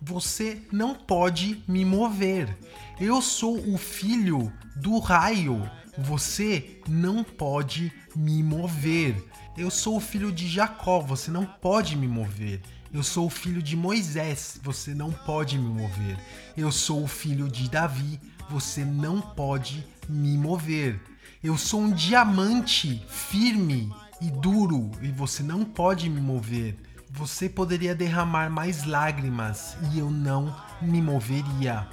[0.00, 2.56] Você não pode me mover.
[2.98, 5.70] Eu sou o filho do raio.
[5.98, 9.22] Você não pode me mover.
[9.58, 11.00] Eu sou o filho de Jacó.
[11.00, 12.62] Você não pode me mover.
[12.92, 14.58] Eu sou o filho de Moisés.
[14.62, 16.18] Você não pode me mover.
[16.56, 18.18] Eu sou o filho de Davi.
[18.48, 20.98] Você não pode me mover.
[21.42, 23.90] Eu sou um diamante firme
[24.20, 26.76] e duro e você não pode me mover.
[27.08, 31.88] Você poderia derramar mais lágrimas e eu não me moveria.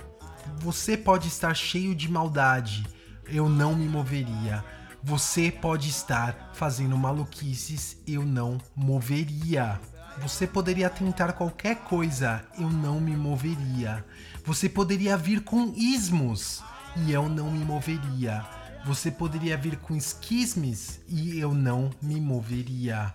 [0.60, 2.86] Você pode estar cheio de maldade,
[3.26, 4.66] eu não me moveria.
[5.02, 9.80] Você pode estar fazendo maluquices, eu não moveria.
[10.22, 14.04] Você poderia tentar qualquer coisa, eu não me moveria.
[14.44, 16.62] Você poderia vir com ismos
[16.98, 18.57] e eu não me moveria.
[18.86, 23.14] Você poderia vir com esquismes e eu não me moveria.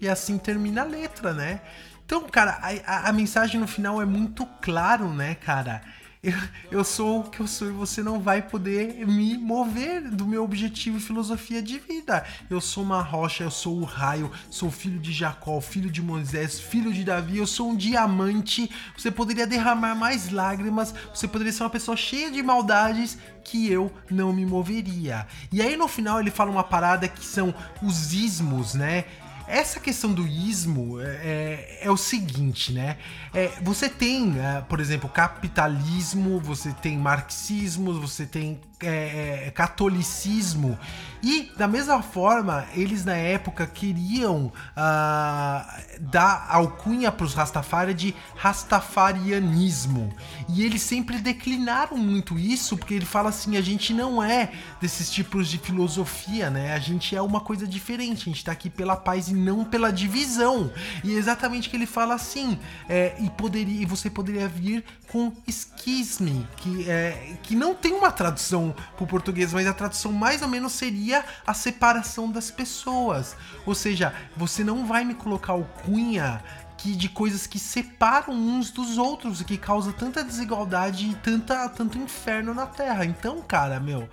[0.00, 1.60] E assim termina a letra, né?
[2.04, 2.70] Então, cara, a,
[3.06, 5.80] a- a mensagem no final é muito claro, né, cara?
[6.24, 6.38] Eu,
[6.70, 10.44] eu sou o que eu sou e você não vai poder me mover do meu
[10.44, 12.24] objetivo e filosofia de vida.
[12.48, 16.60] Eu sou uma rocha, eu sou o raio, sou filho de Jacó, filho de Moisés,
[16.60, 18.70] filho de Davi, eu sou um diamante.
[18.96, 23.92] Você poderia derramar mais lágrimas, você poderia ser uma pessoa cheia de maldades que eu
[24.08, 25.26] não me moveria.
[25.50, 29.06] E aí no final ele fala uma parada que são os ismos, né?
[29.54, 32.96] Essa questão do ismo é, é- é o seguinte, né?
[33.34, 40.78] É, você tem, é, por exemplo, capitalismo, você tem marxismo, você tem é, é, catolicismo.
[41.22, 48.12] E, da mesma forma, eles na época queriam ah, dar alcunha para os Rastafari de
[48.34, 50.12] Rastafarianismo.
[50.48, 54.50] E eles sempre declinaram muito isso, porque ele fala assim: a gente não é
[54.80, 56.74] desses tipos de filosofia, né?
[56.74, 59.92] A gente é uma coisa diferente, a gente tá aqui pela paz e não pela
[59.92, 60.72] divisão.
[61.04, 66.48] E é exatamente que ele fala assim: é, e, poderia, você poderia vir com esquisme,
[66.56, 70.72] que, é, que não tem uma tradução pro português, mas a tradução mais ou menos
[70.72, 73.36] seria a separação das pessoas.
[73.66, 76.42] Ou seja, você não vai me colocar o cunha
[76.76, 81.68] que de coisas que separam uns dos outros e que causa tanta desigualdade e tanta,
[81.68, 83.04] tanto inferno na Terra.
[83.04, 84.08] Então, cara, meu.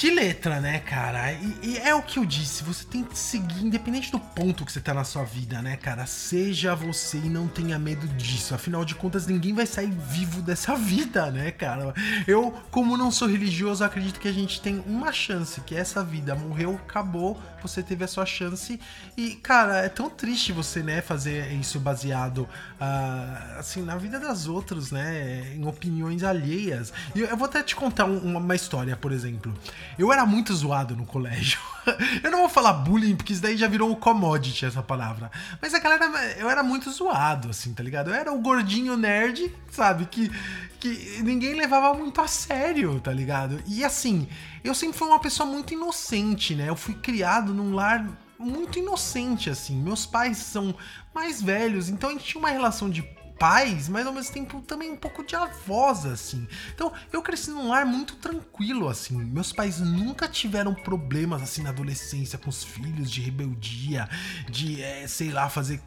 [0.00, 1.30] Que letra, né, cara?
[1.30, 4.72] E, e é o que eu disse, você tem que seguir, independente do ponto que
[4.72, 6.06] você tá na sua vida, né, cara?
[6.06, 8.54] Seja você e não tenha medo disso.
[8.54, 11.92] Afinal de contas, ninguém vai sair vivo dessa vida, né, cara?
[12.26, 16.34] Eu, como não sou religioso, acredito que a gente tem uma chance, que essa vida
[16.34, 18.78] morreu, acabou, você teve a sua chance.
[19.16, 22.48] E, cara, é tão triste você, né, fazer isso baseado,
[22.80, 26.92] ah, assim, na vida das outras, né, em opiniões alheias.
[27.14, 29.54] E eu, vou até te contar um- uma, uma história, por exemplo.
[29.98, 31.58] Eu era muito zoado no colégio.
[32.22, 35.30] Eu não vou falar bullying, porque isso daí já virou um commodity, essa palavra.
[35.62, 36.04] Mas a galera,
[36.38, 38.10] eu era muito zoado, assim, tá ligado?
[38.10, 40.04] Eu era o gordinho nerd, sabe?
[40.04, 40.30] Que,
[40.78, 43.62] que ninguém levava muito a sério, tá ligado?
[43.66, 44.28] E assim,
[44.62, 46.68] eu sempre fui uma pessoa muito inocente, né?
[46.68, 48.06] Eu fui criado num lar
[48.38, 49.76] muito inocente, assim.
[49.80, 50.74] Meus pais são
[51.14, 53.02] mais velhos, então a gente tinha uma relação de
[53.40, 56.46] pais, mas ao mesmo tempo também um pouco de avós, assim.
[56.74, 59.16] Então, eu cresci num lar muito tranquilo, assim.
[59.16, 64.06] Meus pais nunca tiveram problemas, assim, na adolescência com os filhos, de rebeldia,
[64.50, 65.80] de, eh, sei lá, fazer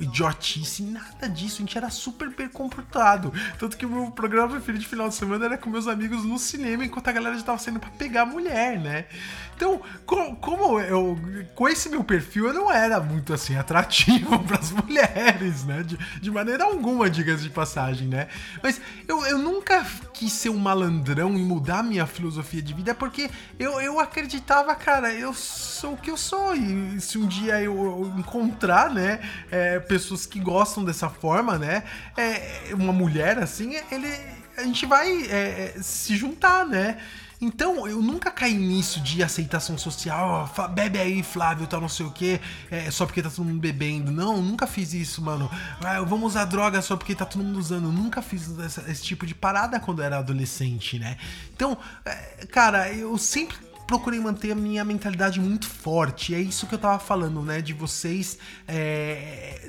[0.00, 1.56] idiotice, nada disso.
[1.56, 3.32] A gente era super bem comportado.
[3.58, 6.38] Tanto que o meu programa preferido de final de semana era com meus amigos no
[6.38, 9.06] cinema, enquanto a galera já tava saindo pra pegar mulher, né?
[9.56, 11.18] Então, co- como eu.
[11.54, 15.82] Com esse meu perfil, eu não era muito assim atrativo pras mulheres, né?
[15.82, 18.28] De, de maneira alguma, diga-se de passagem, né?
[18.62, 19.84] Mas eu, eu nunca
[20.14, 25.12] quis ser um malandrão e mudar minha filosofia de vida, porque eu, eu acreditava, cara,
[25.12, 26.54] eu sou o que eu sou.
[26.54, 29.20] E se um dia eu, eu encontrar, né,
[29.50, 31.84] é, pessoas que gostam dessa forma, né,
[32.16, 34.08] é, uma mulher assim, ele,
[34.56, 36.98] a gente vai é, é, se juntar, né?
[37.42, 42.10] Então, eu nunca caí nisso de aceitação social, bebe aí, Flávio, tal, não sei o
[42.10, 42.38] quê,
[42.70, 44.12] é, só porque tá todo mundo bebendo.
[44.12, 45.50] Não, nunca fiz isso, mano.
[45.82, 47.90] Ah, vamos usar droga só porque tá todo mundo usando.
[47.90, 51.16] Nunca fiz essa- esse tipo de parada quando eu era adolescente, né?
[51.54, 53.56] Então, é, cara, eu sempre
[53.90, 56.32] procurei manter a minha mentalidade muito forte.
[56.32, 57.60] É isso que eu tava falando, né?
[57.60, 58.38] De vocês.
[58.68, 59.68] é,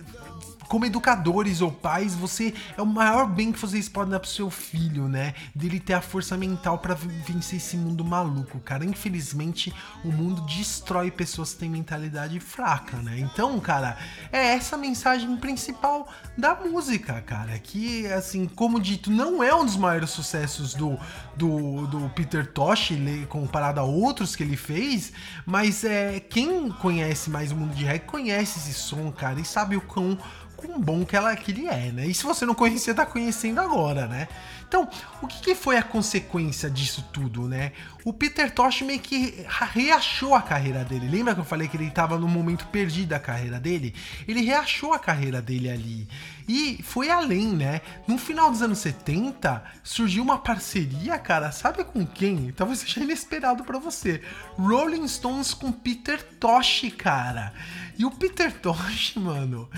[0.68, 4.50] como educadores ou pais, você é o maior bem que vocês podem dar pro seu
[4.50, 5.34] filho, né?
[5.54, 8.86] Dele ter a força mental pra v- vencer esse mundo maluco, cara.
[8.86, 9.74] Infelizmente,
[10.06, 13.20] o mundo destrói pessoas que têm mentalidade fraca, né?
[13.20, 13.98] Então, cara,
[14.32, 16.08] é essa a mensagem principal
[16.38, 17.60] da música, cara.
[17.60, 20.98] Que, assim, como dito, não é um dos maiores sucessos do,
[21.42, 25.12] do, do Peter Tosh, ele- comparado a outros que ele fez,
[25.46, 29.76] mas é quem conhece mais o mundo de reggae conhece esse som, cara, e sabe
[29.76, 30.18] o quão
[30.56, 32.06] quão bom que, ela, que ele é, né?
[32.06, 34.28] E se você não conhecia, tá conhecendo agora, né?
[34.68, 34.88] Então,
[35.20, 37.72] o que, que foi a consequência disso tudo, né?
[38.06, 39.44] O Peter Tosh meio que
[39.74, 41.10] reachou a carreira dele.
[41.10, 43.96] Lembra que eu falei que ele tava num momento perdido da carreira dele?
[44.28, 46.08] Ele reachou a carreira dele ali.
[46.48, 47.82] E foi além, né?
[48.08, 52.52] No final dos anos 70, surgiu uma parceria, cara, sabe com quem?
[52.52, 54.22] Talvez seja inesperado pra você.
[54.58, 57.54] Rolling Stones com Peter Tosh, cara.
[57.98, 59.70] E o Peter Tosh, mano,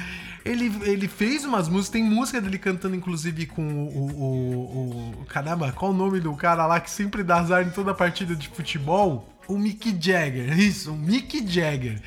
[0.45, 5.25] ele, ele fez umas músicas, tem música dele cantando, inclusive, com o, o, o, o-
[5.25, 8.47] Caramba, qual o nome do cara lá que sempre dá azar em toda partida de
[8.47, 9.29] futebol?
[9.47, 12.01] O Mick Jagger, isso, o Mick Jagger.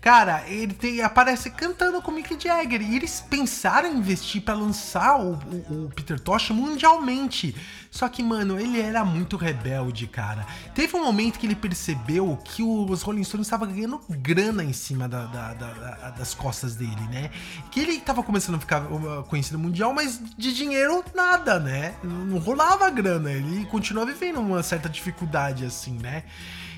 [0.00, 2.80] Cara, ele tem, aparece cantando com o Mick Jagger.
[2.80, 7.54] E eles pensaram em investir pra lançar o, o- o Peter Tosh mundialmente.
[7.90, 10.46] Só que, mano, ele era muito rebelde, cara.
[10.74, 15.06] Teve um momento que ele percebeu que os Rolling Stones estavam ganhando grana em cima
[15.06, 17.30] da- da- da- da- das costas dele, né?
[17.70, 21.94] Que ele tava começando a ficar uh, conhecido mundial, mas de dinheiro nada, né?
[22.02, 23.30] Não rolava grana.
[23.32, 26.22] Ele continuou vivendo uma certa dificuldade, assim, né?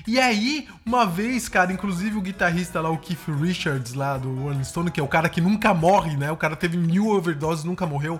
[0.05, 4.63] E aí, uma vez, cara, inclusive o guitarrista lá, o Keith Richards, lá do Rolling
[4.63, 6.29] Stone, que é o cara que nunca morre, né?
[6.29, 8.19] O cara teve mil overdoses, nunca morreu.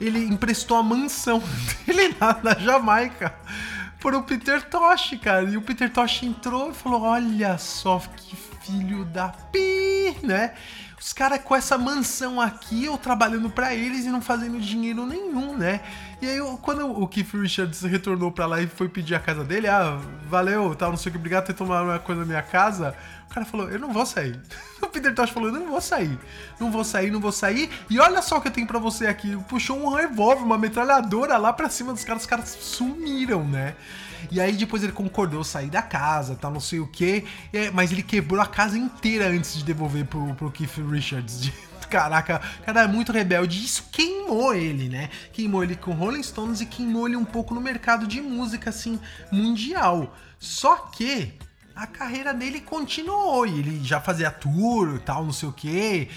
[0.00, 1.42] Ele emprestou a mansão
[1.84, 3.34] dele na, na Jamaica
[3.98, 5.42] pro Peter Tosh, cara.
[5.42, 10.52] E o Peter Tosh entrou e falou: Olha só que filho da pi, né?
[10.98, 15.56] Os caras com essa mansão aqui, eu trabalhando pra eles e não fazendo dinheiro nenhum,
[15.56, 15.80] né?
[16.20, 19.68] E aí, quando o Keith Richards retornou pra lá e foi pedir a casa dele,
[19.68, 22.42] ah, valeu, tal, não sei o que, obrigado por ter tomado uma coisa na minha
[22.42, 22.96] casa,
[23.30, 24.40] o cara falou, eu não vou sair.
[24.80, 26.18] O Peter Tosh falou, eu não vou sair.
[26.60, 27.70] Não vou sair, não vou sair.
[27.90, 29.36] E olha só o que eu tenho pra você aqui.
[29.48, 33.74] Puxou um revólver, uma metralhadora lá pra cima dos caras, os caras sumiram, né?
[34.30, 37.24] E aí depois ele concordou sair da casa, tal, não sei o que.
[37.72, 41.50] mas ele quebrou a casa inteira antes de devolver pro, pro Keith Richards.
[41.88, 43.64] Caraca, o cara é muito rebelde.
[43.64, 45.10] Isso queimou ele, né?
[45.32, 48.98] Queimou ele com Rolling Stones e queimou ele um pouco no mercado de música, assim,
[49.30, 50.14] mundial.
[50.38, 51.32] Só que
[51.76, 56.08] a carreira dele continuou e ele já fazia tour e tal, não sei o que.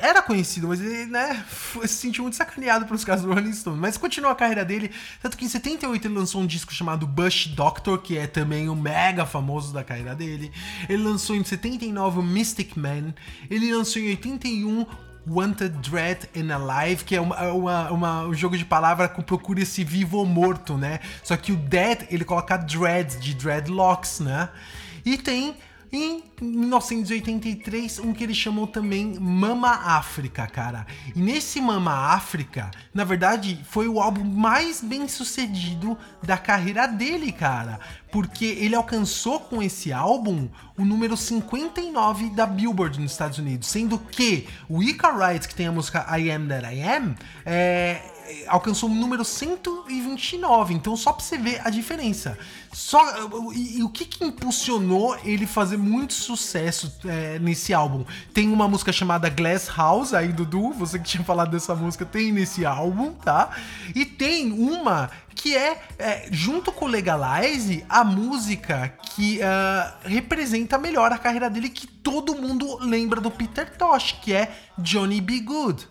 [0.00, 3.78] era conhecido, mas ele, né, foi- se sentiu muito sacaneado pelos caras do Rolling Stone.
[3.78, 4.90] Mas continuou a carreira dele,
[5.22, 8.74] tanto que em 78 ele lançou um disco chamado Bush Doctor, que é também o
[8.74, 10.50] mega famoso da carreira dele.
[10.88, 13.14] Ele lançou em 79 o Mystic Man.
[13.48, 14.84] Ele lançou em 81
[15.28, 19.60] Wanted Dread and Alive, que é uma, uma- uma- um jogo de palavra com procura
[19.60, 21.00] esse vivo ou morto, né?
[21.22, 24.48] Só que o Dead, ele coloca Dread, de Dreadlocks, né?
[25.04, 25.56] E tem
[25.92, 30.86] em 1983 um que ele chamou também Mama África, cara.
[31.14, 37.30] E nesse Mama África, na verdade, foi o álbum mais bem sucedido da carreira dele,
[37.32, 37.78] cara.
[38.10, 43.68] Porque ele alcançou com esse álbum o número 59 da Billboard nos Estados Unidos.
[43.68, 47.14] Sendo que o Ika Wright, que tem a música I Am That I Am,
[47.44, 48.00] é,
[48.46, 50.74] alcançou o número 129.
[50.74, 52.38] Então, só pra você ver a diferença.
[52.72, 53.00] Só,
[53.54, 58.04] e, e o que, que impulsionou ele fazer muito sucesso é, nesse álbum?
[58.34, 62.32] Tem uma música chamada Glass House, aí, Dudu, você que tinha falado dessa música, tem
[62.32, 63.50] nesse álbum, tá?
[63.94, 70.78] E tem uma que é, é, junto com o Legalize, a música que ah, representa
[70.78, 75.40] melhor a carreira dele, que todo mundo lembra do Peter Tosh, que é Johnny B.
[75.40, 75.86] Good.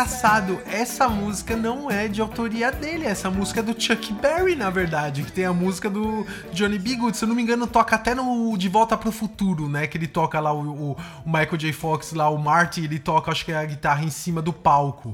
[0.00, 4.70] Engraçado, essa música não é de autoria dele, essa música é do Chuck Berry, na
[4.70, 6.96] verdade, que tem a música do Johnny B.
[6.96, 7.18] Good.
[7.18, 9.86] Se eu não me engano, toca até no De Volta pro Futuro, né?
[9.86, 11.72] Que ele toca lá o, o- o Michael J.
[11.74, 15.12] Fox, lá o Marty, ele toca, acho que é a guitarra em cima do palco.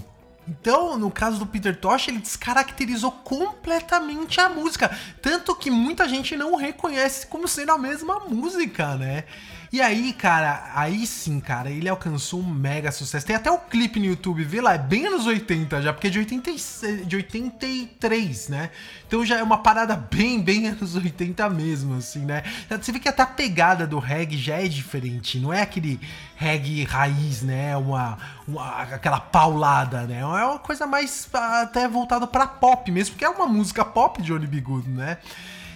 [0.48, 4.96] Então, no caso do Peter Tosh, ele descaracterizou completamente a música.
[5.20, 9.24] Tanto que muita gente não reconhece como sendo a mesma música, né?
[9.72, 13.26] E aí, cara, aí sim, cara, ele alcançou um mega sucesso.
[13.26, 16.10] Tem até o clipe no YouTube, vê lá, é bem anos 80 já, porque é
[16.10, 18.70] de, 86, de 83, né?
[19.06, 22.42] Então já é uma parada bem, bem anos 80 mesmo, assim, né?
[22.80, 26.00] Você vê que até a pegada do reggae já é diferente, não é aquele
[26.36, 27.76] reggae raiz, né?
[27.76, 30.20] Uma, uma- aquela paulada, né?
[30.20, 34.28] É uma coisa mais até voltada pra pop mesmo, porque é uma música pop de
[34.28, 34.56] Johnny B.
[34.86, 35.18] Né?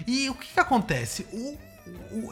[0.07, 1.27] E o que que acontece?
[1.33, 1.57] O-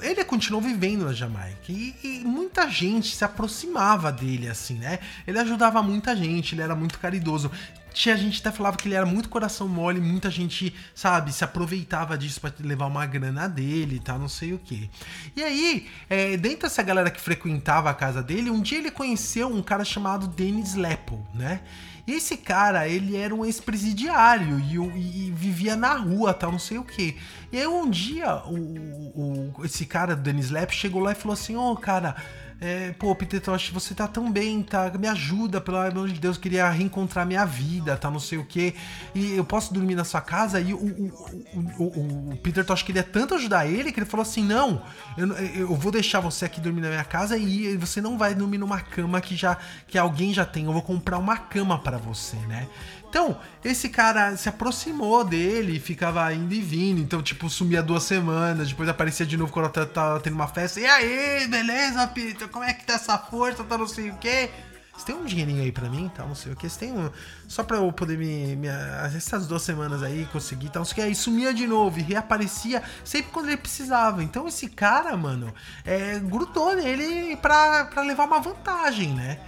[0.02, 4.98] ele continuou vivendo na Jamaica e, e muita gente se aproximava dele, assim, né?
[5.26, 7.50] Ele ajudava muita gente, ele era muito caridoso.
[7.98, 12.16] Tinha gente até falava que ele era muito coração mole, muita gente, sabe, se aproveitava
[12.16, 14.88] disso pra levar uma grana dele e tal, não sei o que.
[15.34, 19.48] E aí, é, dentro dessa galera que frequentava a casa dele, um dia ele conheceu
[19.48, 21.60] um cara chamado Dennis Lepple, né?
[22.06, 26.58] E esse cara, ele era um ex-presidiário e, o- e vivia na rua, tal, não
[26.58, 27.18] sei o que.
[27.52, 31.56] E aí um dia, o, o- esse cara, Dennis Lepp, chegou lá e falou assim,
[31.56, 32.14] ô cara,
[32.60, 34.90] é, pô, Peter Tosh, você tá tão bem, tá?
[34.98, 38.10] Me ajuda, pelo amor de Deus, eu queria reencontrar minha vida, tá?
[38.10, 38.74] Não sei o que.
[39.14, 40.60] E eu posso dormir na sua casa?
[40.60, 41.12] E o, o,
[41.54, 44.82] o, o- o Peter Tosh queria tanto ajudar ele que ele falou assim: não,
[45.16, 48.58] eu, eu vou deixar você aqui dormir na minha casa e você não vai dormir
[48.58, 49.56] numa cama que já
[49.86, 50.64] que alguém já tem.
[50.64, 52.66] Eu vou comprar uma cama para você, né?
[53.08, 57.00] Então, esse cara se aproximou dele e ficava indo e vindo.
[57.00, 60.78] Então, tipo, sumia duas semanas, depois aparecia de novo quando tava- tava tendo uma festa.
[60.78, 62.48] E aí, beleza, Peter?
[62.48, 63.64] Como é que tá essa força?
[63.64, 64.50] Tá não sei o quê?
[64.94, 66.24] Você tem um dinheirinho aí pra mim, tá?
[66.26, 66.68] Não sei o que.
[66.68, 67.08] Você tem um.
[67.46, 68.56] Só pra eu poder me.
[68.56, 70.80] me essas duas semanas aí conseguir, tá?
[70.80, 71.00] Não sei o que.
[71.02, 74.24] Aí sumia de novo e reaparecia sempre quando ele precisava.
[74.24, 75.54] Então esse cara, mano,
[75.84, 79.38] é, grudou nele pra, pra levar uma vantagem, né?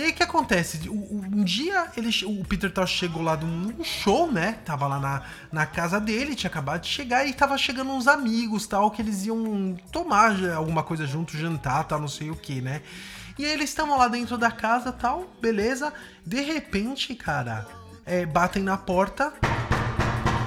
[0.00, 0.88] E aí o que acontece?
[0.88, 4.52] Um dia ele, o Peter Tosh chegou lá de um show, né?
[4.64, 5.22] Tava lá na,
[5.52, 9.26] na casa dele, tinha acabado de chegar e tava chegando uns amigos tal, que eles
[9.26, 12.80] iam tomar já alguma coisa junto, jantar, tal, não sei o que, né?
[13.38, 15.92] E aí eles estavam lá dentro da casa tal, beleza.
[16.24, 17.66] De repente, cara,
[18.06, 19.30] é, batem na porta.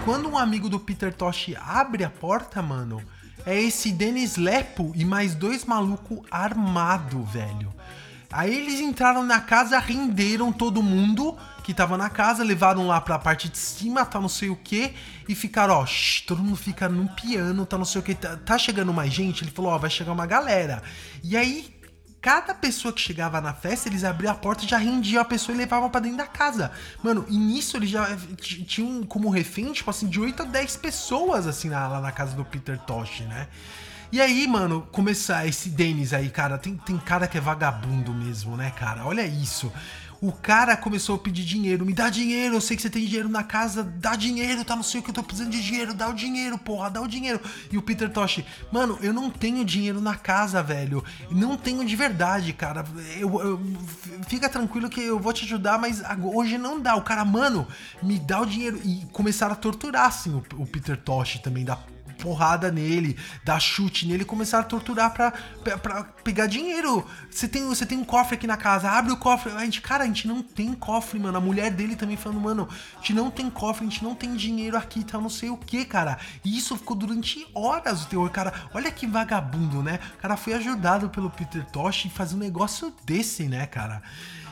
[0.03, 3.03] Quando um amigo do Peter Tosh abre a porta, mano,
[3.45, 7.71] é esse Dennis Lepo e mais dois malucos armado, velho.
[8.34, 13.18] Aí eles entraram na casa, renderam todo mundo que tava na casa, levaram lá pra
[13.18, 14.93] parte de cima, tá não sei o que,
[15.30, 18.35] e ficaram, ó, shh, todo mundo fica no piano, tá não sei o que, tá,
[18.35, 19.43] tá chegando mais gente?
[19.43, 20.81] Ele falou, ó, vai chegar uma galera.
[21.23, 21.73] E aí
[22.22, 25.57] Cada pessoa que chegava na festa, eles abriam a porta, já rendiam a pessoa e
[25.57, 26.72] levavam pra dentro da casa.
[27.03, 28.07] Mano, e nisso eles já
[28.65, 32.34] tinham como refém, tipo assim, de 8 a 10 pessoas, assim, na- lá na casa
[32.34, 33.49] do Peter Tosh, né?
[34.14, 38.56] E aí, mano, começar esse Dennis aí, cara, tem, tem cara que é vagabundo mesmo,
[38.56, 39.03] né, cara?
[39.07, 39.73] Olha isso.
[40.22, 41.84] o cara começou a pedir dinheiro.
[41.84, 44.76] Me dá dinheiro, eu sei que você tem dinheiro na casa, dá dinheiro, tá?
[44.76, 47.07] Não sei o que eu tô precisando de dinheiro, dá o dinheiro, porra, dá o
[47.07, 47.41] dinheiro.
[47.72, 51.03] E o Peter Tosh, mano, eu não tenho dinheiro na casa, velho.
[51.31, 52.85] Não tenho de verdade, cara.
[53.18, 53.61] Eu, eu-
[54.27, 56.03] fica tranquilo que eu vou te ajudar, mas
[56.35, 56.95] hoje não dá.
[56.95, 57.68] O cara, mano,
[58.03, 58.80] me dá o dinheiro.
[58.85, 61.77] E começaram a torturar, assim, o, o Peter Tosh também, da
[62.23, 67.05] porrada nele, dar chute nele, começaram a torturar pra, pra, pra pegar dinheiro.
[67.29, 69.51] Você tem, você tem um cofre aqui na casa, abre o cofre.
[69.51, 71.37] A gente, cara, a gente não tem cofre, mano.
[71.37, 74.37] A mulher dele também falando, mano, a gente não tem cofre, a gente não tem
[74.37, 75.19] dinheiro aqui, tá?
[75.19, 76.17] Não sei o que, cara.
[76.45, 78.53] E isso ficou durante horas o terror, cara.
[78.73, 79.99] Olha que vagabundo, né?
[80.17, 84.01] O cara foi ajudado pelo Peter Tosh e fazer um negócio desse, né, cara?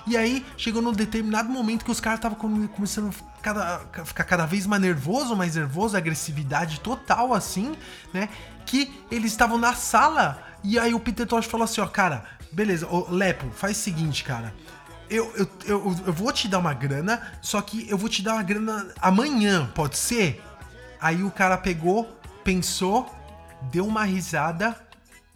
[0.08, 2.38] E aí, chegou num determinado momento que os caras estavam
[2.68, 7.76] começando a cada, ficar cada vez mais nervoso, mais nervoso, agressividade total, assim,
[8.14, 8.30] né?
[8.66, 12.88] Que eles estavam na sala e aí o Peter Tosh falou assim: ó, cara, beleza,
[12.88, 14.54] ô, Lepo, faz o seguinte, cara.
[15.10, 18.36] Eu, eu, eu, eu vou te dar uma grana, só que eu vou te dar
[18.36, 20.42] uma grana amanhã, pode ser?
[21.02, 23.14] Aí o cara pegou, pensou,
[23.64, 24.76] deu uma risada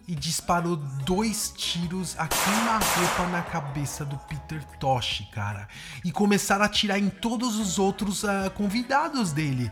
[0.08, 5.68] e disparou dois tiros a queima-roupa na cabeça do Peter Tosh, cara.
[6.04, 9.70] E começaram a atirar em todos os outros ah, convidados dele.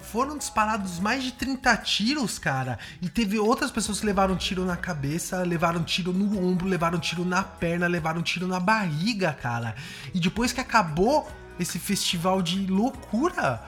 [0.00, 2.78] Foram disparados mais de 30 tiros, cara.
[3.00, 7.24] E teve outras pessoas que levaram tiro na cabeça, levaram tiro no ombro, levaram tiro
[7.24, 9.76] na perna, levaram tiro na barriga, cara.
[10.12, 11.30] E depois que acabou
[11.60, 13.62] esse festival de loucura,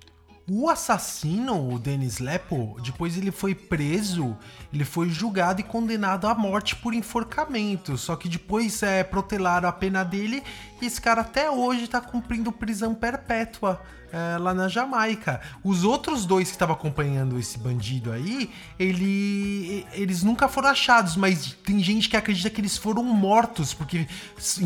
[0.48, 4.36] O assassino, o Dennis Lepo, depois ele foi preso,
[4.72, 7.96] ele foi julgado e condenado à morte por enforcamento.
[7.98, 10.42] Só que depois é, protelaram a pena dele
[10.80, 13.82] e esse cara até hoje tá cumprindo prisão perpétua
[14.12, 15.40] é, lá na Jamaica.
[15.64, 21.52] Os outros dois que estavam acompanhando esse bandido aí, ele, eles nunca foram achados, mas
[21.64, 24.06] tem gente que acredita que eles foram mortos, porque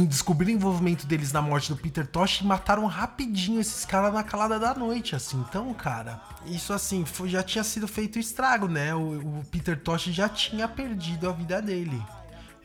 [0.08, 4.22] descobriram o envolvimento deles na morte do Peter Tosh e mataram rapidinho esses caras na
[4.22, 5.42] calada da noite, assim.
[5.48, 8.94] Então, cara, isso assim, foi- já tinha sido feito estrago, né?
[8.94, 12.02] O, o Peter Tosh já tinha perdido a vida dele.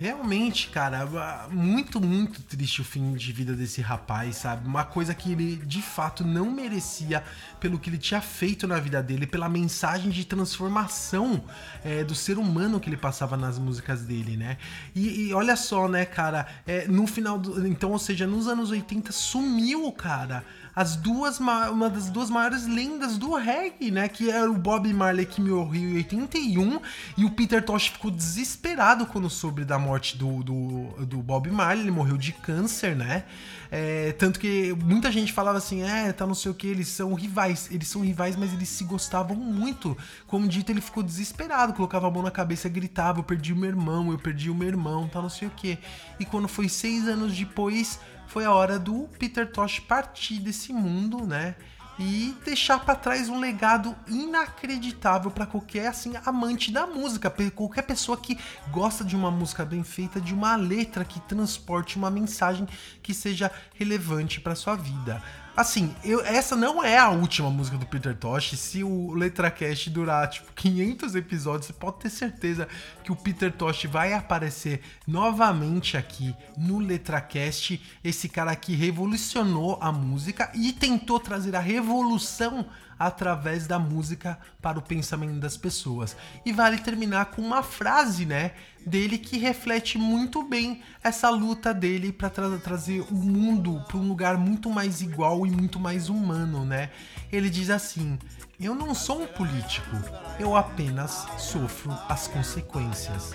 [0.01, 1.07] Realmente, cara,
[1.51, 4.67] muito, muito triste o fim de vida desse rapaz, sabe?
[4.67, 7.23] Uma coisa que ele de fato não merecia
[7.59, 11.43] pelo que ele tinha feito na vida dele, pela mensagem de transformação
[11.85, 14.57] é, do ser humano que ele passava nas músicas dele, né?
[14.95, 17.67] E, e olha só, né, cara, é, no final do.
[17.67, 20.43] Então, ou seja, nos anos 80 sumiu, cara
[20.75, 24.91] as duas ma- uma das duas maiores lendas do reggae, né, que era o Bob
[24.93, 26.79] Marley que morreu em 81
[27.17, 31.83] e o Peter Tosh ficou desesperado quando soube da morte do, do, do Bob Marley,
[31.83, 33.25] ele morreu de câncer, né?
[33.73, 37.13] É, tanto que muita gente falava assim, é, tá não sei o que, eles são
[37.13, 39.97] rivais, eles são rivais, mas eles se gostavam muito.
[40.27, 43.69] Como dito, ele ficou desesperado, colocava a mão na cabeça gritava, eu perdi o meu
[43.69, 45.79] irmão, eu perdi o meu irmão, tá não sei o que.
[46.19, 47.97] E quando foi seis anos depois,
[48.31, 51.53] foi a hora do Peter Tosh partir desse mundo, né?
[51.99, 58.17] E deixar pra trás um legado inacreditável pra qualquer assim amante da música, qualquer pessoa
[58.17, 58.39] que
[58.71, 62.65] gosta de uma música bem feita, de uma letra que transporte uma mensagem
[63.03, 65.21] que seja relevante pra sua vida.
[65.55, 68.57] Assim, eu- essa não é a última música do Peter Tosh.
[68.57, 72.67] Se o LetraCast durar tipo 500 episódios, você pode ter certeza
[73.03, 77.81] que o Peter Tosh vai aparecer novamente aqui no LetraCast.
[78.03, 82.65] Esse cara aqui revolucionou a música e tentou trazer a revolução
[83.05, 86.15] através da música para o pensamento das pessoas.
[86.45, 88.51] E vale terminar com uma frase, né,
[88.85, 94.37] dele que reflete muito bem essa luta dele para trazer o mundo para um lugar
[94.37, 96.89] muito mais igual e muito mais humano, né?
[97.31, 98.19] Ele diz assim:
[98.59, 99.95] "Eu não sou um político,
[100.39, 103.33] eu apenas sofro as consequências."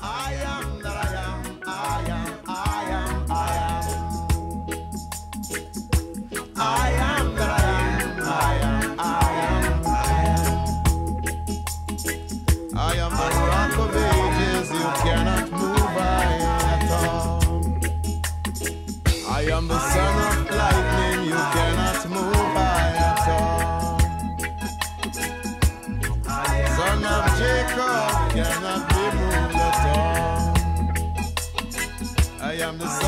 [0.00, 3.21] I am that I am, I am, I am.
[32.62, 33.01] I'm the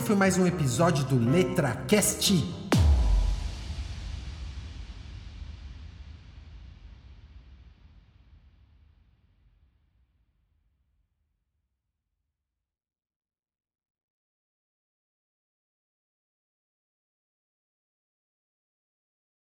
[0.00, 2.59] Esse foi mais um episódio do Letra Cast.